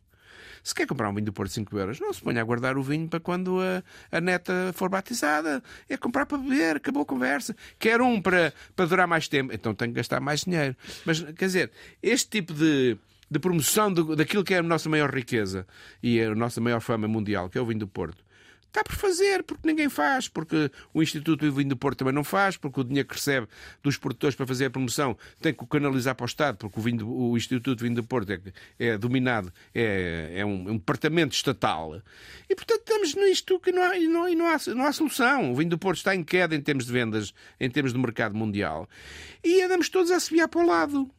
[0.63, 2.77] Se quer comprar um vinho do Porto de 5 euros, não se ponha a guardar
[2.77, 3.83] o vinho para quando a,
[4.15, 5.63] a neta for batizada.
[5.89, 7.57] É comprar para beber, acabou a conversa.
[7.79, 10.77] Quer um para, para durar mais tempo, então tem que gastar mais dinheiro.
[11.07, 11.71] Mas, quer dizer,
[12.03, 12.99] este tipo de,
[13.31, 15.67] de promoção do- daquilo que é a nossa maior riqueza
[16.03, 18.23] e a nossa maior fama mundial, que é o vinho do Porto,
[18.71, 22.23] Está por fazer, porque ninguém faz, porque o Instituto do Vinho do Porto também não
[22.23, 23.49] faz, porque o dinheiro que recebe
[23.83, 26.83] dos produtores para fazer a promoção tem que o canalizar para o Estado, porque o,
[26.83, 28.41] vinho o Instituto Vinho do Porto é,
[28.79, 32.01] é dominado, é, é um, é um departamento estatal.
[32.49, 35.51] E, portanto, estamos nisto que não há, não, e não, há, não há solução.
[35.51, 38.37] O vinho do Porto está em queda em termos de vendas, em termos de mercado
[38.37, 38.89] mundial.
[39.43, 41.11] E andamos todos a assobiar para o lado.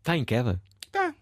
[0.00, 0.60] Está em queda.
[0.84, 1.14] Está.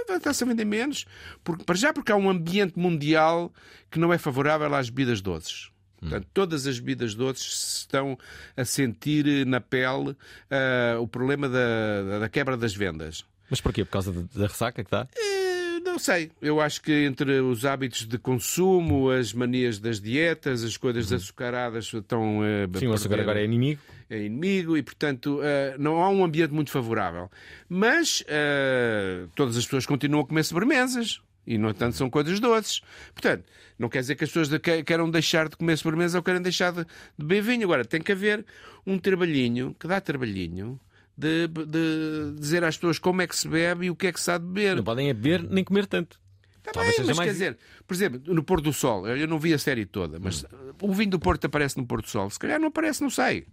[0.00, 1.04] Está- Está-se a vender menos.
[1.44, 3.52] Porque, para já porque há um ambiente mundial
[3.90, 5.70] que não é favorável às bebidas doces.
[5.98, 8.18] Portanto, todas as bebidas doces estão
[8.56, 10.14] a sentir na pele
[10.50, 13.24] ah, o problema da, da quebra das vendas.
[13.50, 13.84] Mas porquê?
[13.84, 15.08] Por causa da- ressaca que está?
[15.16, 16.30] Eh, Não sei.
[16.42, 21.90] Eu acho que entre os hábitos de consumo, as manias das dietas, as coisas açucaradas
[21.92, 22.40] estão.
[22.42, 23.80] a Sim, o açúcar agora é inimigo.
[24.08, 27.28] É inimigo e, portanto, eh, não há um ambiente muito favorável.
[27.68, 31.20] Mas eh, todas as pessoas continuam a comer sobremesas.
[31.46, 32.80] E, no entanto, são coisas doces.
[33.14, 33.44] Portanto,
[33.78, 34.48] não quer dizer que as pessoas
[34.84, 37.64] queiram deixar de comer sobremesa ou queiram deixar de, de beber vinho.
[37.64, 38.44] Agora, tem que haver
[38.84, 40.78] um trabalhinho, que dá trabalhinho,
[41.16, 44.20] de, de dizer às pessoas como é que se bebe e o que é que
[44.20, 44.76] se há de beber.
[44.76, 46.20] Não podem é beber nem comer tanto.
[46.62, 49.38] Tá Talvez bem, mas mais quer dizer, por exemplo, no Pôr do Sol, eu não
[49.38, 50.72] vi a série toda, mas Hum.
[50.82, 52.28] o vinho do Porto aparece no Pôr do Sol.
[52.28, 53.46] Se calhar não aparece, não sei.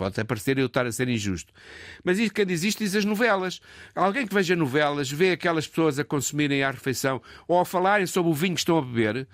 [0.00, 1.52] Pode aparecer e eu estar a ser injusto.
[2.02, 3.60] Mas isso, quem diz isto diz as novelas.
[3.94, 8.30] Alguém que veja novelas, vê aquelas pessoas a consumirem à refeição ou a falarem sobre
[8.30, 9.28] o vinho que estão a beber.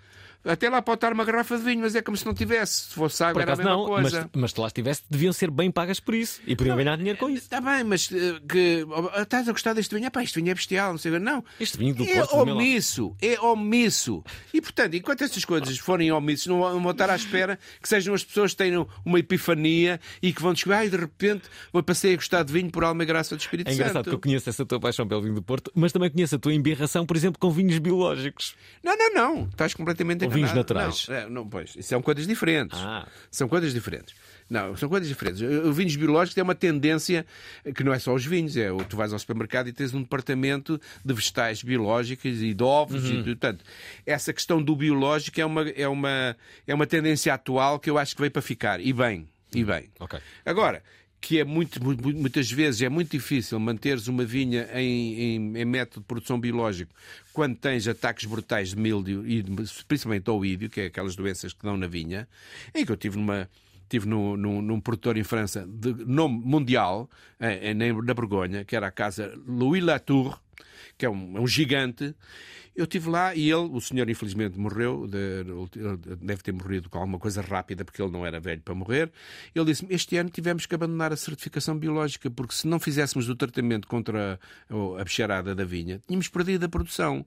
[0.46, 2.88] Até lá pode estar uma garrafa de vinho, mas é como se não tivesse.
[2.88, 4.30] Se fosse água, era a mesma não, mas, coisa.
[4.34, 7.28] mas se lá estivesse, deviam ser bem pagas por isso e podiam ganhar dinheiro com
[7.28, 7.44] isso.
[7.44, 10.06] Está bem, mas eh, que oh, estás a gostar deste vinho?
[10.06, 11.18] Epá, este vinho é bestial, não sei.
[11.18, 11.44] Não.
[11.58, 14.22] Este vinho do é Porto, omisso, é omisso.
[14.52, 18.22] E portanto, enquanto estas coisas forem omissos, não vão estar à espera que sejam as
[18.22, 22.16] pessoas que tenham uma epifania e que vão descobrir, ai, de repente, vou passei a
[22.16, 24.10] gostar de vinho por alma e graça do Espírito É engraçado Santo.
[24.10, 26.52] que eu conheço essa tua paixão pelo vinho do Porto, mas também conheço a tua
[26.52, 28.54] embirração, por exemplo, com vinhos biológicos.
[28.82, 29.44] Não, não, não.
[29.48, 30.74] Estás completamente Ou vinhos enganado.
[30.74, 31.06] naturais.
[31.08, 31.74] Não, é, não, pois.
[31.82, 32.78] São coisas diferentes.
[32.80, 33.06] Ah.
[33.30, 34.14] São coisas diferentes.
[34.48, 35.42] Não, são coisas diferentes.
[35.42, 37.26] O vinhos biológicos tem uma tendência
[37.74, 40.80] que não é só os vinhos, é tu vais ao supermercado e tens um departamento
[41.04, 43.20] de vegetais biológicos e de ovos Uhum.
[43.20, 43.64] e portanto,
[44.06, 48.14] essa questão do biológico é uma é uma é uma tendência atual que eu acho
[48.14, 49.90] que veio para ficar e bem, e bem.
[49.98, 50.16] Ok.
[50.44, 50.80] Agora,
[51.20, 55.58] que é muito, mu- mu- muitas vezes é muito difícil manteres uma vinha em, em-
[55.58, 56.92] em método de produção biológico
[57.36, 59.44] quando tens ataques brutais de mildio e
[59.86, 62.26] principalmente ao ídio, que é aquelas doenças que dão na vinha,
[62.74, 63.46] em que eu tive numa
[63.90, 68.64] tive no, num, num produtor em França de nome mundial, eh, eh, na na Borgonha,
[68.64, 70.40] que era a casa Louis Latour,
[70.96, 72.14] que é um, é um gigante.
[72.76, 75.44] Eu estive lá e ele, o senhor infelizmente morreu, de-
[76.20, 79.10] deve ter morrido com alguma coisa rápida, porque ele não era velho para morrer.
[79.54, 83.34] Ele disse-me: Este ano tivemos que abandonar a certificação biológica, porque se não fizéssemos o
[83.34, 87.24] tratamento contra a, a bicharada da vinha, tínhamos perdido a produção.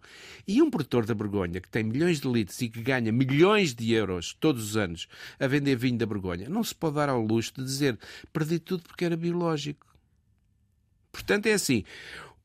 [0.47, 3.91] E um produtor da Borgonha, que tem milhões de litros e que ganha milhões de
[3.91, 5.07] euros todos os anos
[5.39, 7.97] a vender vinho da Borgonha, não se pode dar ao luxo de dizer:
[8.31, 9.83] Perdi tudo porque era biológico.
[11.11, 11.83] Portanto, é assim: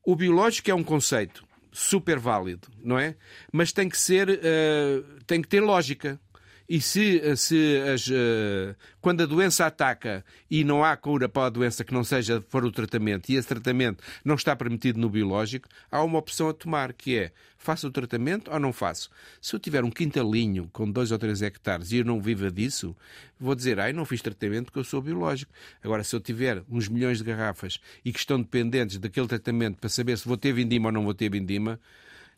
[0.03, 1.45] o biológico é um conceito
[1.75, 3.15] super válido, não é?
[3.51, 6.19] Mas tem que ser, eh, tem que ter lógica.
[6.67, 11.49] E se, se as, eh, quando a doença ataca e não há cura para a
[11.49, 15.69] doença que não seja for o tratamento e esse tratamento não está permitido no biológico,
[15.91, 19.11] há uma opção a tomar, que é faço o tratamento ou não faço?
[19.39, 22.95] Se eu tiver um quintalinho com dois ou três hectares e eu não viva disso,
[23.39, 25.51] vou dizer, ai, não fiz tratamento porque eu sou biológico.
[25.83, 29.89] Agora, se eu tiver uns milhões de garrafas e que estão dependentes daquele tratamento para
[29.89, 31.79] saber se vou ter vindima ou não vou ter vindima,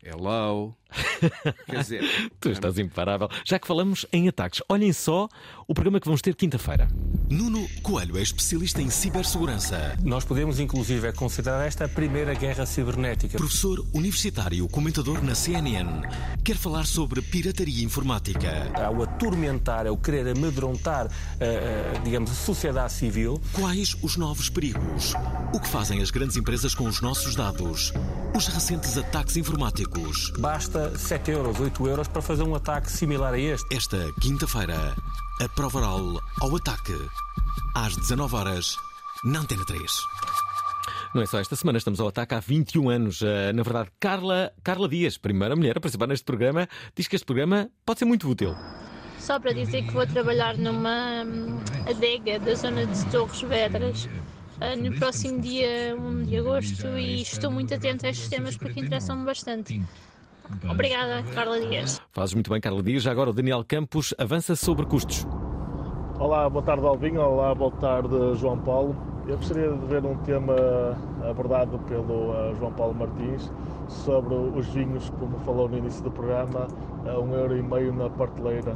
[0.04, 0.76] hello.
[1.66, 2.04] Quer dizer,
[2.40, 3.30] Tu estás imparável.
[3.46, 5.28] Já que falamos em ataques, olhem só
[5.68, 6.88] o programa que vamos ter quinta-feira.
[7.30, 9.98] Nuno Coelho é especialista em cibersegurança.
[10.02, 13.38] Nós podemos, inclusive, considerar esta a primeira guerra cibernética.
[13.38, 16.08] Professor universitário, comentador na CNN,
[16.44, 18.72] quer falar sobre pirataria informática.
[18.74, 21.08] Ao atormentar, ao querer amedrontar,
[21.40, 23.42] eh, eh, digamos, a sociedade civil.
[23.52, 25.14] Quais os novos perigos?
[25.54, 27.92] O que fazem as grandes empresas com os nossos dados?
[28.34, 30.32] Os recentes ataques informáticos.
[30.40, 33.76] Basta 7 euros, 8 euros para fazer um ataque similar a este.
[33.76, 34.96] Esta quinta-feira,
[35.42, 36.98] a prova oral ao ataque.
[37.76, 38.78] Às 19 horas
[39.24, 39.92] na Antena 3.
[41.14, 43.22] Não é só esta semana, estamos ao ataque há 21 anos.
[43.22, 47.26] Uh, na verdade, Carla, Carla Dias, primeira mulher a participar neste programa, diz que este
[47.26, 48.56] programa pode ser muito útil.
[49.20, 51.60] Só para dizer que vou trabalhar numa hum,
[51.90, 54.08] adega da zona de Torres Vedras
[54.62, 58.80] ah, no próximo dia 1 de agosto e estou muito atenta a estes temas porque
[58.80, 59.82] interessam-me bastante.
[60.70, 62.02] Obrigada, Carla Dias.
[62.12, 63.04] Fazes muito bem, Carla Dias.
[63.04, 65.28] Já agora o Daniel Campos avança sobre custos.
[66.20, 68.96] Olá, boa tarde Alvinho, olá, boa tarde João Paulo.
[69.28, 70.56] Eu gostaria de ver um tema
[71.30, 73.52] abordado pelo uh, João Paulo Martins
[73.88, 76.68] sobre os vinhos, como falou no início do programa,
[77.06, 78.74] a um euro e meio na parteleira.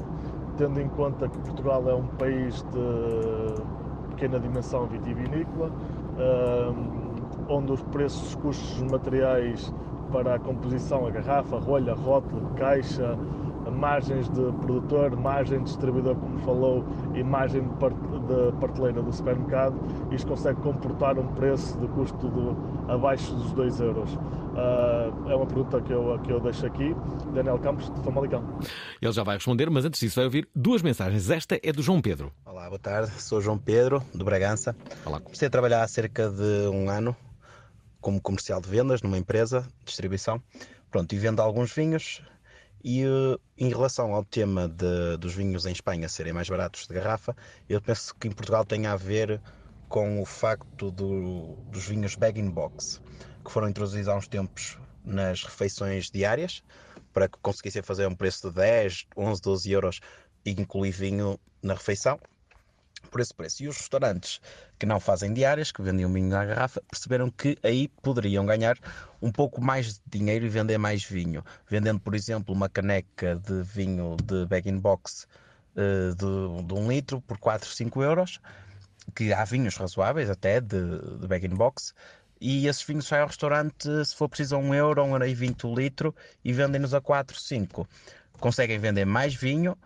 [0.57, 6.75] Tendo em conta que Portugal é um país de pequena dimensão vitivinícola, uh,
[7.47, 9.73] onde os preços, os custos materiais
[10.11, 13.17] para a composição, a garrafa, a rolha, a rótulo, caixa,
[13.69, 19.11] margens de produtor, margem de distribuidor, como falou, e margem de, part de parteleira do
[19.11, 19.79] supermercado,
[20.11, 24.13] isto consegue comportar um preço de custo de abaixo dos 2 euros.
[24.13, 26.95] Uh, é uma pergunta que eu, que eu deixo aqui.
[27.33, 28.43] Daniel Campos, de Famalicão.
[29.01, 31.29] Ele já vai responder, mas antes disso vai ouvir duas mensagens.
[31.29, 32.31] Esta é do João Pedro.
[32.45, 33.11] Olá, boa tarde.
[33.21, 34.75] Sou João Pedro, de Bragança.
[35.05, 35.19] Olá.
[35.21, 37.15] Comecei a trabalhar há cerca de um ano
[38.01, 40.41] como comercial de vendas numa empresa de distribuição.
[40.89, 42.21] Pronto, e vendo alguns vinhos.
[42.83, 46.93] E uh, em relação ao tema de, dos vinhos em Espanha serem mais baratos de
[46.95, 47.35] garrafa,
[47.69, 49.39] eu penso que em Portugal tem a ver
[49.87, 52.99] com o facto do, dos vinhos bag-in-box,
[53.45, 56.63] que foram introduzidos há uns tempos nas refeições diárias,
[57.13, 59.99] para que conseguissem fazer um preço de 10, 11, 12 euros
[60.43, 62.19] e incluir vinho na refeição
[63.11, 63.63] por esse preço.
[63.63, 64.41] E os restaurantes
[64.81, 68.75] que não fazem diárias, que vendem um vinho na garrafa, perceberam que aí poderiam ganhar
[69.21, 71.45] um pouco mais de dinheiro e vender mais vinho.
[71.69, 75.27] Vendendo, por exemplo, uma caneca de vinho de bag-in-box
[75.75, 78.39] uh, de, de um litro por 4, 5 euros,
[79.15, 81.93] que há vinhos razoáveis até de, de bag-in-box,
[82.41, 85.35] e esses vinhos saem ao restaurante, se for preciso, a 1 euro, 1 euro e
[85.35, 87.87] 20 o litro, e vendem-nos a 4, 5.
[88.39, 89.77] Conseguem vender mais vinho,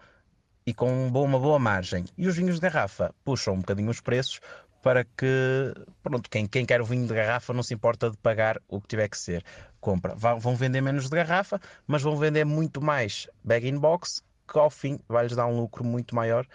[0.65, 2.05] e com uma boa margem.
[2.17, 4.39] E os vinhos de garrafa puxam um bocadinho os preços
[4.85, 5.73] para que,
[6.03, 8.87] pronto, quem, quem quer o vinho de garrafa não se importa de pagar o que
[8.89, 9.43] tiver que ser.
[9.81, 10.13] Compra.
[10.13, 15.35] Vão vender menos de garrafa, mas vão vender muito mais bag-in-box, que ao fim vai-lhes
[15.35, 16.45] dar um lucro muito maior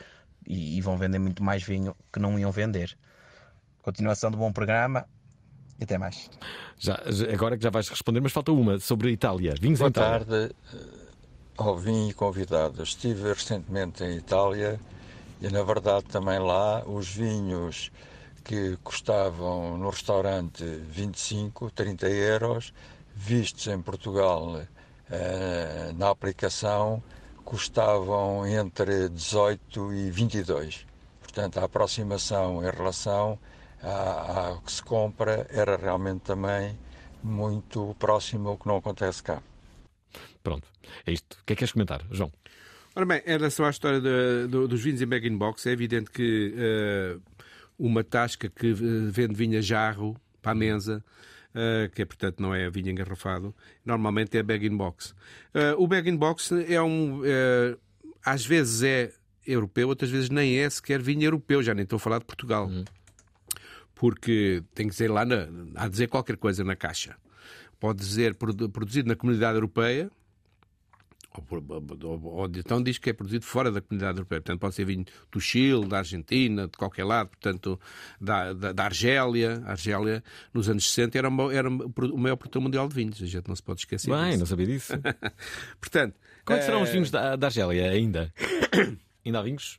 [0.47, 2.97] e, e vão vender muito mais vinho que não iam vender.
[3.83, 5.05] Continuação do bom programa
[5.81, 6.31] e até mais.
[6.79, 7.03] Já,
[7.35, 9.55] agora que já vais responder, mas falta uma sobre a Itália.
[9.61, 10.25] Vinhos Boa em Itália.
[10.25, 10.55] tarde
[11.59, 12.81] ao vinho e convidado.
[12.81, 14.79] Estive recentemente em Itália
[15.41, 17.91] e, na verdade, também lá os vinhos
[18.51, 22.75] que custavam no restaurante 25, 30 euros,
[23.15, 24.61] vistos em Portugal
[25.09, 27.01] eh, na aplicação,
[27.45, 30.85] custavam entre 18 e 22.
[31.23, 33.39] Portanto, a aproximação em relação
[33.81, 36.77] ao que se compra era realmente também
[37.23, 39.41] muito próximo ao que não acontece cá.
[40.43, 40.67] Pronto,
[41.07, 41.35] é isto.
[41.35, 42.33] O que é que queres comentar, João?
[42.97, 46.53] Ora bem, em relação à história de- do- dos vinhos em bag-in-box, é evidente que
[46.59, 47.17] eh,
[47.81, 48.75] uma tasca que eh,
[49.11, 51.03] vende vinho a jarro para a mesa,
[51.55, 53.55] eh, que é, portanto não é vinho engarrafado,
[53.85, 55.15] normalmente é bag-in-box.
[55.55, 57.23] Eh, o bag-in-box é um...
[57.25, 57.77] eh,
[58.25, 59.13] às vezes é
[59.47, 62.69] europeu, outras vezes nem é sequer vinho europeu, já nem estou a falar de Portugal.
[63.95, 67.17] Porque tem que dizer lá, na, há dizer qualquer coisa na caixa.
[67.79, 71.20] Pode dizer produ- produzido na comunidade europeia, ou, por- ou- ou
[72.59, 74.41] então diz que é produzido fora da comunidade europeia.
[74.41, 77.79] Portanto, pode ser vinho do Chile, da Argentina, de qualquer lado, portanto,
[78.21, 79.63] da, da, da Argélia.
[79.65, 80.23] A Argélia,
[80.53, 83.23] nos anos 60, era, uma- era o maior produtor mundial de vinhos.
[83.23, 84.39] A gente não se pode esquecer Bem, disso.
[84.41, 84.93] não sabia disso.
[85.81, 88.33] portanto, Quais serão os eh, vinhos da, da Argélia ainda?
[89.25, 89.79] Ainda há vinhos?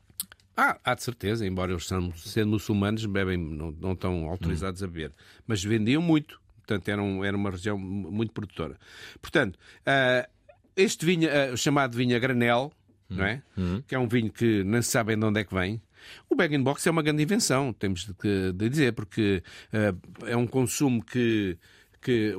[0.55, 4.87] Ah, há de certeza, embora eles são, sendo muçulmanos, bebem, não, não estão autorizados a
[4.87, 5.11] beber.
[5.47, 8.77] Mas vendiam muito, portanto, era, um- era uma região muito produtora.
[9.21, 10.29] Portanto, ah,
[10.75, 12.71] este vinho, ah, chamado vinho a granel,
[13.09, 13.41] não é?
[13.87, 15.81] Que é um vinho que não se sabe de onde é que vem.
[16.29, 19.43] O bag in box é uma grande invenção, temos de, de dizer, porque
[19.73, 19.93] ah,
[20.25, 21.57] é um consumo que
[22.01, 22.33] que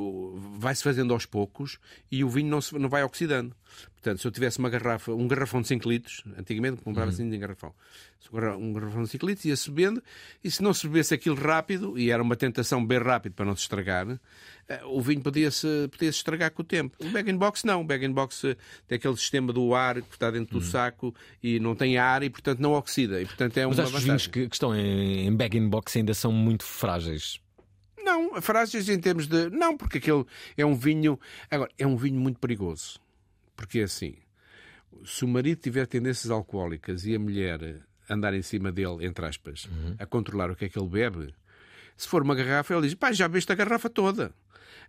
[0.58, 1.78] vai-se fazendo aos poucos
[2.10, 3.54] e o vinho não, se, não vai oxidando.
[3.94, 7.72] Portanto, se eu tivesse uma garrafa, um garrafão de 5 litros, antigamente comprava-se em garrafão,
[8.32, 10.02] um garra- um garrafão de 5 litros ia-se bebendo
[10.42, 13.54] e se não se bebesse aquilo rápido, e era uma tentação beber rápido para não
[13.54, 14.20] se estragar,
[14.68, 16.96] eh, o vinho podia-se podia -se estragar com o tempo.
[17.00, 17.80] O bag-in-box não.
[17.80, 18.56] O bag-in-box eh,
[18.88, 22.28] tem aquele sistema do ar que está dentro do saco e não tem ar e,
[22.28, 23.22] portanto, não oxida.
[23.22, 26.12] E, portanto, é Mas acho que os vinhos que, que estão em, em bag-in-box ainda
[26.12, 27.40] são muito frágeis.
[28.02, 29.50] Não, frágeis em termos de.
[29.50, 30.24] Não, porque aquele
[30.56, 31.18] é um vinho.
[31.50, 33.00] Agora, é um vinho muito perigoso.
[33.56, 34.16] Porque é assim:
[35.04, 39.68] se o marido tiver tendências alcoólicas e a mulher andar em cima dele, entre aspas,
[39.98, 41.34] a controlar o que é que ele bebe,
[41.96, 44.32] se for uma garrafa, ele diz: pá, já bebeste a garrafa toda.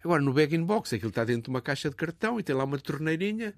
[0.03, 2.77] Agora, no bag-in-box, aquilo está dentro de uma caixa de cartão e tem lá uma
[2.77, 3.53] torneirinha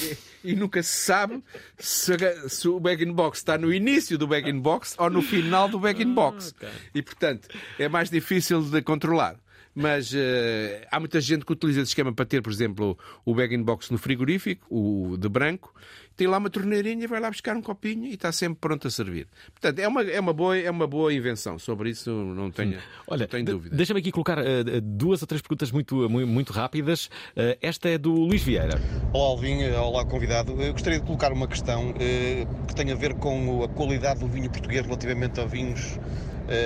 [0.00, 1.42] e, e nunca se sabe
[1.76, 2.16] se,
[2.48, 6.54] se o bag-in-box está no início do bag-in-box ou no final do bag-in-box.
[6.94, 9.36] E, portanto, é mais difícil de controlar.
[9.74, 13.90] Mas eh, há muita gente que utiliza esse esquema para ter, por exemplo, o bag-in-box
[13.90, 15.72] no frigorífico, o de branco,
[16.18, 19.28] tem lá uma torneirinha, vai lá buscar um copinho e está sempre pronto a servir.
[19.52, 21.60] Portanto, é uma, é uma, boa, é uma boa invenção.
[21.60, 23.76] Sobre isso não tenho, Olha, não tenho dúvida.
[23.76, 27.08] deixa-me aqui colocar eh, duas ou três perguntas muito, muito, muito rápidas.
[27.36, 28.80] Eh, esta é do Luís Vieira.
[29.12, 30.60] Olá Alvin, olá convidado.
[30.60, 34.26] Eu gostaria de colocar uma questão eh, que tem a ver com a qualidade do
[34.26, 36.00] vinho português relativamente a vinhos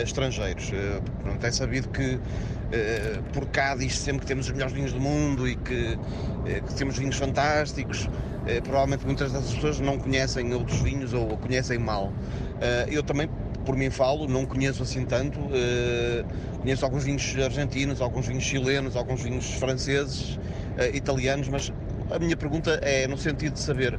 [0.02, 0.70] estrangeiros.
[0.72, 2.18] Eh, pronto, é sabido que
[2.72, 5.98] eh, por cá diz sempre que temos os melhores vinhos do mundo e que,
[6.46, 8.08] eh, que temos vinhos fantásticos.
[8.46, 12.12] Eh, provavelmente muitas dessas pessoas não conhecem outros vinhos ou conhecem mal.
[12.60, 13.28] Eh, eu também,
[13.64, 15.38] por mim falo, não conheço assim tanto.
[15.52, 16.24] Eh,
[16.60, 20.38] conheço alguns vinhos argentinos, alguns vinhos chilenos, alguns vinhos franceses,
[20.78, 21.72] eh, italianos, mas
[22.10, 23.98] a minha pergunta é no sentido de saber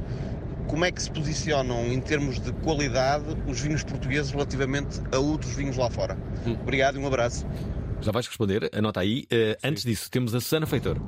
[0.66, 5.54] como é que se posicionam em termos de qualidade os vinhos portugueses relativamente a outros
[5.54, 6.16] vinhos lá fora.
[6.62, 7.46] Obrigado e um abraço.
[8.00, 8.68] Já vais responder?
[8.76, 9.24] Anota aí.
[9.30, 10.98] Eh, antes disso, temos a Susana Feitor.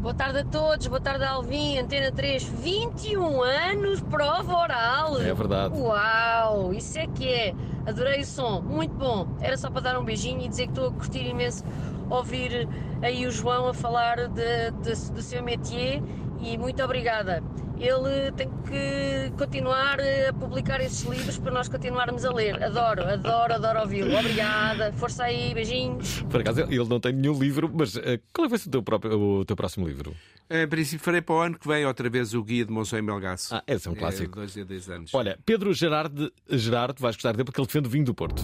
[0.00, 5.18] Boa tarde a todos, boa tarde Alvin, Antena 3, 21 anos, prova oral.
[5.20, 5.74] É verdade.
[5.78, 7.54] Uau, isso é que é.
[7.86, 9.26] Adorei o som, muito bom.
[9.40, 11.64] Era só para dar um beijinho e dizer que estou a curtir imenso
[12.10, 12.68] ouvir
[13.00, 16.02] aí o João a falar de, de- do seu métier
[16.40, 17.42] e muito obrigada.
[17.78, 22.62] Ele tem que continuar a publicar esses livros para nós continuarmos a ler.
[22.62, 24.16] Adoro, adoro, adoro ouvi-lo.
[24.16, 26.22] Obrigada, força aí, beijinhos.
[26.22, 28.82] Por acaso, ele não tem nenhum livro, mas eh, qual é vai ser o teu,
[28.82, 30.14] próprio, o teu próximo livro?
[30.48, 33.02] Em princípio, farei para o ano que vem outra vez o Guia de Monção e
[33.02, 33.54] Melgaço.
[33.54, 34.36] Ah, esse é um clássico.
[34.36, 35.12] dois a dois anos.
[35.14, 38.42] Olha, Pedro Gerardo, Gerardo, vais gostar dele porque ele defende o vinho do Porto.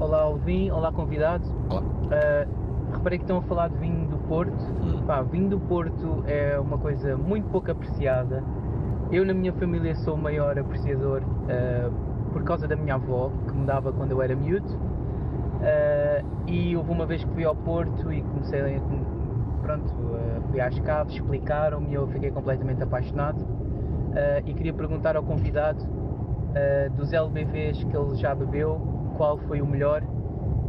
[0.00, 1.48] Olá Alvin, olá convidados.
[1.48, 4.64] Uh, reparei que estão a falar de vinho Porto.
[5.06, 8.42] Pá, vinho do Porto é uma coisa muito pouco apreciada.
[9.10, 11.92] Eu na minha família sou o maior apreciador uh,
[12.32, 14.74] por causa da minha avó, que me dava quando eu era miúdo.
[14.74, 18.80] Uh, e houve uma vez que fui ao Porto e comecei a.
[19.62, 23.62] Pronto, uh, fui às caves, explicaram-me e eu fiquei completamente apaixonado.
[24.44, 25.86] E queria perguntar ao convidado
[26.96, 28.78] dos LBVs que ele já bebeu,
[29.16, 30.02] qual foi o melhor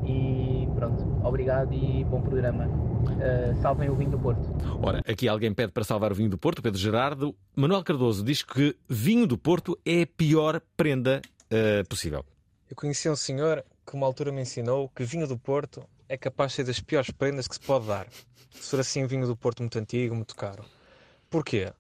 [0.06, 2.68] e pronto, obrigado e bom programa.
[2.68, 4.41] Uh, salvem o vinho do Porto.
[4.82, 7.36] Ora, aqui alguém pede para salvar o vinho do Porto, Pedro Gerardo.
[7.56, 12.26] Manuel Cardoso diz que vinho do Porto é a pior prenda eh, possível.
[12.70, 16.51] Eu conheci um senhor que uma altura me ensinou que vinho do Porto é capaz
[16.51, 18.08] de ser das piores prendas que se pode dar.
[18.51, 20.66] Se for assim, vinho do Porto muito antigo, muito caro.
[21.30, 21.72] Porquê?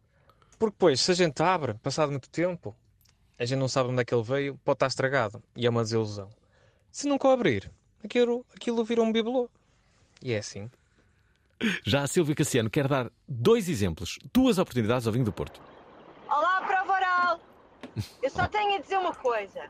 [0.59, 2.75] Porque, pois, se a gente abre, passado muito tempo,
[3.37, 5.41] a gente não sabe onde é que ele veio, pode estar estragado.
[5.55, 6.29] E é uma desilusão.
[6.91, 7.71] Se nunca o abrir,
[8.03, 9.49] aquilo, aquilo virou um bibelô.
[10.21, 10.69] E é assim.
[11.85, 15.61] Já a Silvia Cassiano quer dar dois exemplos, duas oportunidades ao vinho do Porto.
[16.27, 17.39] Olá, prova oral!
[18.21, 19.69] Eu só tenho a dizer uma coisa.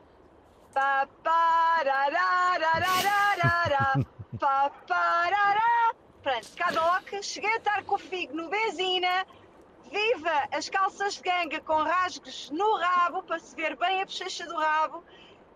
[0.73, 4.03] Pa, pa, ra, ra, ra, ra,
[4.39, 5.13] pa, pa.
[6.23, 9.27] Pronto, Cadoc, cheguei a estar com o figo no benzina.
[9.91, 14.45] Viva as calças de ganga com rasgos no rabo para se ver bem a bochecha
[14.47, 15.03] do rabo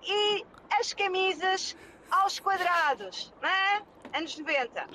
[0.04, 0.46] e
[0.78, 1.76] as camisas
[2.12, 3.82] aos quadrados, não é?
[4.18, 4.88] Anos 90.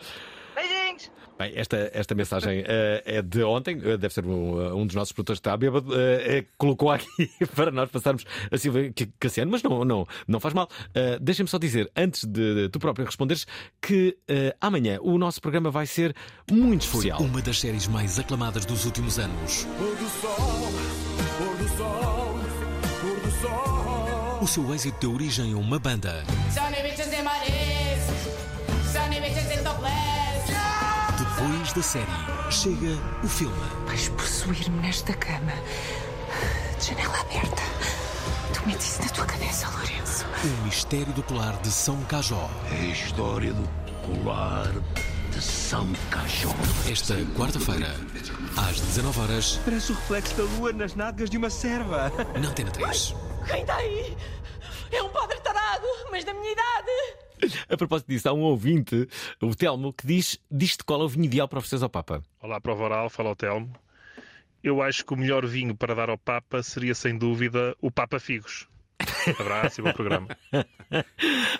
[0.54, 1.10] Beijinhos!
[1.38, 5.12] Bem, esta, esta mensagem eh, é de ontem, eh, deve ser um, um dos nossos
[5.12, 9.50] produtores que está bêbado, eh, eh, colocou aqui para nós passarmos a Silvia Ca- Cassiano,
[9.50, 10.68] mas não, não, não faz mal.
[10.94, 13.46] Eh, Deixem-me só dizer, antes de, de tu próprio responderes,
[13.80, 16.14] que eh, amanhã o nosso programa vai ser
[16.50, 17.20] muito Foi especial.
[17.22, 19.64] uma das séries mais aclamadas dos últimos anos.
[19.64, 20.36] Do sol,
[24.42, 26.24] o seu êxito deu origem a uma banda.
[31.18, 32.06] Depois da série,
[32.50, 33.54] chega o filme.
[33.86, 35.52] Vais possuir-me nesta cama.
[36.80, 37.62] De janela aberta.
[38.54, 40.24] Tu metes isso na tua cabeça, Lourenço.
[40.44, 42.50] O mistério do colar de São Cajó.
[42.72, 43.68] É a história do
[44.06, 44.72] colar
[45.30, 46.54] de São Cajó.
[46.90, 47.94] Esta quarta-feira,
[48.56, 52.10] às 19 horas, Parece o reflexo da lua nas nádegas de uma serva.
[52.40, 53.14] na Antena 3.
[53.46, 54.16] Quem está aí?
[54.90, 57.54] É um padre tarado, mas da minha idade.
[57.68, 59.08] A propósito disso, há um ouvinte,
[59.40, 62.22] o Telmo, que diz: diz-te qual é o vinho ideal para oferecer ao Papa.
[62.40, 63.72] Olá, Prova Oral, fala o Telmo.
[64.62, 68.20] Eu acho que o melhor vinho para dar ao Papa seria, sem dúvida, o Papa
[68.20, 68.68] Figos.
[69.38, 70.28] Abraço e bom programa.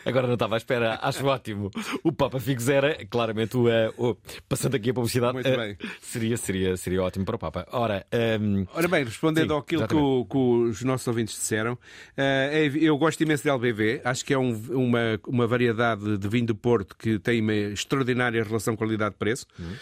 [0.05, 1.71] Agora não estava à espera, acho ótimo.
[2.03, 4.17] O Papa Figos era claramente o, eh, o-
[4.49, 5.77] Passando aqui a publicidade, Muito eh, bem.
[6.01, 7.67] Seria, seria, seria ótimo para o Papa.
[7.73, 11.79] Ora, ehm, Ora bem, respondendo sim, àquilo que, o- que os nossos ouvintes disseram,
[12.17, 16.47] é- eu gosto imenso de LBV, acho que é um- uma, uma variedade de vinho
[16.47, 19.47] do Porto que tem uma extraordinária relação qualidade-preço.
[19.59, 19.73] Uhum.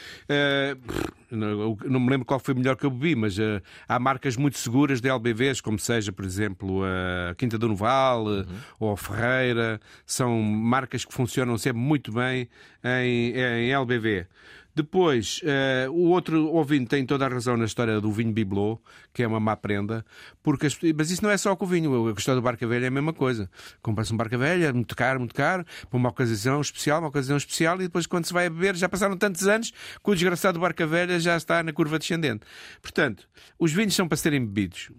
[0.86, 3.98] Pff, não, não me lembro qual foi o melhor que eu bebi, mas eh, há
[3.98, 8.46] marcas muito seguras de LBVs, como seja, por exemplo, a Quinta do Noval eh, Uhum.
[8.78, 12.48] ou a Ferreira, são marcas que funcionam sempre muito bem
[12.84, 14.26] em, em LBV.
[14.74, 18.80] Depois, eh, o outro ouvinte tem toda a razão na história do vinho Bibelot,
[19.12, 20.04] que é uma má prenda,
[20.42, 22.08] porque as- mas isso não é só com o vinho.
[22.08, 23.50] A questão do barca velha é a mesma coisa.
[23.82, 27.76] Compra-se um barca velha, muito caro, muito caro, para uma ocasião especial, uma ocasião especial,
[27.76, 30.86] e depois, quando se vai a beber, já passaram tantos anos que o desgraçado barca
[30.86, 32.46] velha já está na curva descendente.
[32.80, 34.90] Portanto, os vinhos são para serem bebidos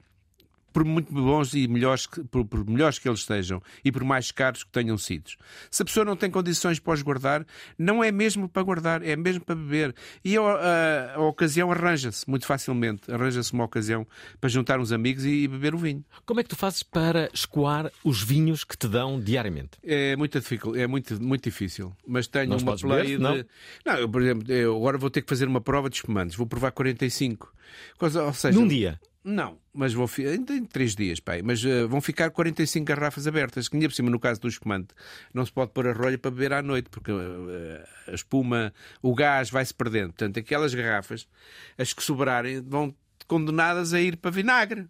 [0.73, 4.31] por muito bons e melhores que, por, por melhores que eles sejam e por mais
[4.31, 5.31] caros que tenham sido.
[5.69, 7.45] Se a pessoa não tem condições para os guardar,
[7.77, 9.95] não é mesmo para guardar, é mesmo para beber.
[10.23, 13.11] E a, a- a ocasião arranja-se muito facilmente.
[13.11, 14.05] Arranja-se uma ocasião
[14.39, 16.03] para juntar uns amigos e, e beber o vinho.
[16.25, 19.71] Como é que tu fazes para escoar os vinhos que te dão diariamente?
[19.83, 21.93] É muito difícil, é muito, muito difícil.
[22.07, 23.23] Mas tenho Não uma play beber, de.
[23.23, 23.45] não?
[23.85, 26.35] Não, eu, por exemplo, eu agora vou ter que fazer uma prova de espumantes.
[26.35, 27.53] Vou provar 45.
[27.97, 28.99] Coisa, ou seja, Num dia?
[29.23, 31.43] Não, mas vou ainda em três dias, pai.
[31.43, 34.95] Mas eh, vão ficar 45 garrafas abertas, que ainda por cima, no caso do espumante,
[35.31, 39.13] não se pode pôr a rolha para beber à noite, porque eh, a espuma, o
[39.13, 40.07] gás vai-se perdendo.
[40.07, 41.27] Portanto, aquelas garrafas,
[41.77, 42.95] as que sobrarem, vão
[43.27, 44.87] condenadas a ir para vinagre.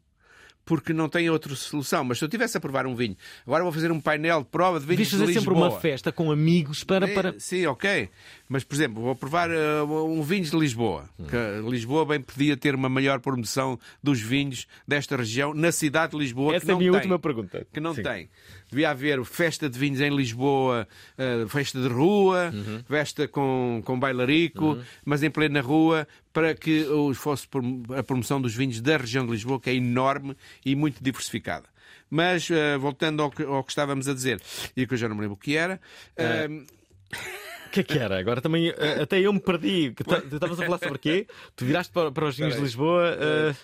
[0.71, 2.01] Porque não tem outra solução.
[2.05, 4.79] Mas se eu tivesse a provar um vinho, agora vou fazer um painel de prova
[4.79, 5.43] de vinhos de fazer Lisboa.
[5.43, 7.09] sempre uma festa com amigos para.
[7.09, 7.37] É, para...
[7.37, 8.07] Sim, ok.
[8.47, 11.09] Mas, por exemplo, vou provar uh, um vinho de Lisboa.
[11.27, 16.19] Que Lisboa bem podia ter uma maior promoção dos vinhos desta região na cidade de
[16.19, 16.55] Lisboa.
[16.55, 16.99] Essa que é a minha tem.
[16.99, 17.67] última pergunta.
[17.73, 18.03] Que não Sim.
[18.03, 18.29] tem.
[18.71, 22.81] Devia haver festa de vinhos em Lisboa, uh, festa de rua, Uhum.
[22.87, 27.47] festa com, com bailarico, mas em plena rua, para que os- fosse
[27.97, 31.65] a promoção dos vinhos da região de Lisboa, que é enorme e muito diversificada.
[32.09, 34.41] Mas, uh, voltando ao que, ao que estávamos a dizer,
[34.75, 35.79] e que eu já não me lembro o que era.
[36.17, 36.65] uh,
[37.67, 38.19] O que é que era?
[38.19, 38.69] Agora também
[39.01, 39.91] até eu me perdi.
[39.91, 40.03] Tu
[40.35, 41.25] estavas a falar sobre quê?
[41.55, 42.61] Tu viraste para, para os vinhos de.
[42.61, 43.15] Lisboa.
[43.17, 43.55] eh,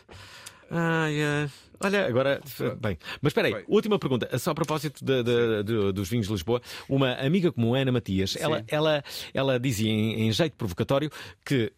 [0.69, 1.49] ai, eh,
[1.79, 2.41] olha, agora.
[2.79, 4.37] Bem, mas espera aí, última pergunta.
[4.39, 6.61] Só a propósito de- de- de- dos vinhos de Lisboa.
[6.89, 9.03] Uma amiga como Ana Matias, ela, ela,
[9.33, 11.09] ela dizia em, em jeito provocatório
[11.45, 11.71] que.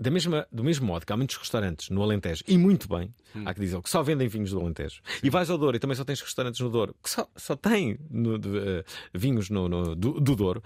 [0.00, 3.14] Da mesma, do mesmo modo que há muitos restaurantes no Alentejo, e muito bem,
[3.46, 5.00] há que dizer, que só vendem vinhos do Alentejo.
[5.22, 7.96] E vais ao Douro e também só tens restaurantes no Douro que só, só têm
[8.10, 8.84] no- de, eh,
[9.14, 10.60] vinhos no, no- do, do Douro.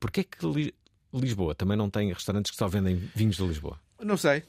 [0.00, 0.74] Porquê é que Li-
[1.14, 3.78] Lisboa também não tem restaurantes que só vendem vinhos de Lisboa?
[4.02, 4.42] Não sei.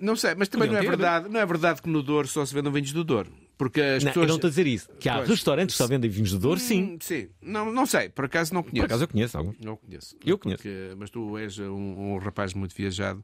[0.00, 2.54] Não sei, mas também não é verdade, não é verdade que no Douro só se
[2.54, 3.30] vendam vinhos do Douro.
[3.58, 4.24] Porque as Não, pessoas.
[4.24, 4.88] eu não estou a dizer isso.
[5.00, 5.28] Que há Pois.
[5.28, 6.92] restaurantes que só vendem vinhos do Douro, sim.
[6.94, 8.80] Hum, Sim, não, não sei, por acaso não conheço.
[8.80, 9.52] Por acaso eu conheço algum.
[9.62, 10.16] Não conheço.
[10.24, 10.62] Eu conheço.
[10.62, 11.72] Porque- mas tu és um,
[12.14, 13.22] um rapaz muito viajado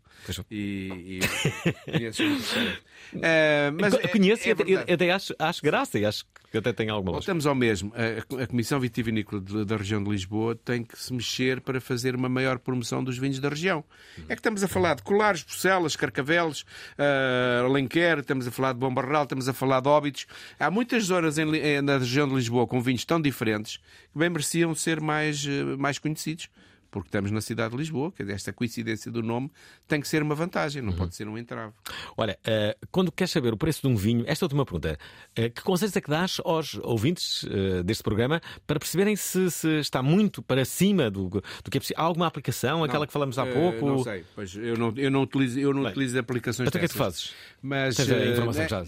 [0.50, 1.20] e, e
[1.92, 2.82] conheces muito.
[3.22, 6.58] Eh, mas Co- é- conheço é e até, até acho, acho graça e acho que
[6.58, 7.26] até tem alguma lógica.
[7.32, 7.92] Voltamos ao mesmo.
[7.94, 12.14] A, a Comissão Vitivinícola de- da região de Lisboa tem que se mexer para fazer
[12.16, 13.84] uma maior promoção dos vinhos da região.
[14.28, 16.64] É que estamos a falar de Colares, Bucelas, Carcavelos,
[16.98, 19.88] ah, Alenquer, estamos a falar de Bombarral, estamos a falar de
[20.24, 20.56] Óbidos.
[20.58, 23.76] Há muitas zonas em eh, na região de Lisboa com vinhos tão diferentes
[24.12, 26.48] que bem mereciam ser mais, eh, mais conhecidos.
[26.90, 29.50] Porque estamos na cidade de Lisboa, que esta coincidência do nome
[29.88, 31.72] tem que ser uma vantagem, não pode ser um entrave.
[32.16, 34.96] Olha, eh, quando queres saber o preço de um vinho, esta última pergunta,
[35.34, 39.68] eh, que conselhos é que dás aos ouvintes eh, deste programa para perceberem se, se
[39.80, 42.00] está muito para cima do, do que é possível?
[42.00, 43.84] Há alguma aplicação, aquela Não, que falamos há pouco?
[43.88, 46.80] Não sei, pois eu não, eu não utilizo, eu não Bem, utilizo aplicações então o
[46.80, 47.34] que é que fazes?
[47.60, 48.84] Mas Tens a informação é- já.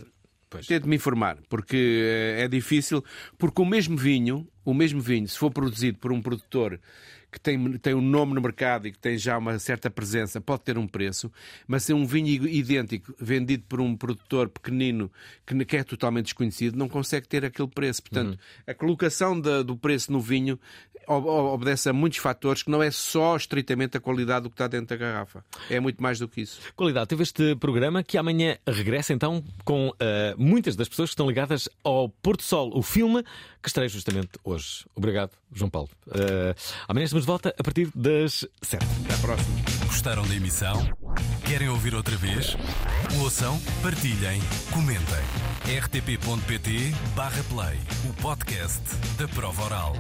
[0.67, 3.05] Tento me informar, porque eh, é difícil,
[3.37, 6.81] porque o mesmo vinho, o mesmo vinho, se for produzido por um produtor
[7.31, 10.63] que tem, tem um nome no mercado e que tem já uma certa presença, pode
[10.63, 11.31] ter um preço,
[11.67, 15.11] mas se um vinho idêntico vendido por um produtor pequenino
[15.67, 18.03] que, é totalmente desconhecido, não consegue ter aquele preço.
[18.03, 18.37] Portanto, Uhum.
[18.67, 20.59] a colocação da- do preço no vinho
[21.09, 24.55] ob- ob- obedece a muitos fatores que não é só estritamente a qualidade do que
[24.55, 25.45] está dentro da garrafa.
[25.71, 26.61] É muito mais do que isso.
[26.75, 31.29] Qualidade, teve este programa que amanhã regressa então com eh, muitas das pessoas que estão
[31.29, 33.23] ligadas ao Porto Sol, o filme
[33.67, 34.85] que estreia justamente hoje.
[34.95, 35.89] Obrigado, João Paulo.
[36.15, 36.55] Eh,
[36.87, 38.87] amanhã estamos de volta a partir das 7.
[39.05, 39.57] Até à próxima.
[39.87, 40.89] Gostaram da emissão?
[41.45, 42.57] Querem ouvir outra vez?
[43.21, 44.41] Ouçam, partilhem,
[44.73, 45.25] comentem.
[45.83, 47.77] rtp.pt/play
[48.09, 48.83] o podcast
[49.19, 49.97] da prova oral.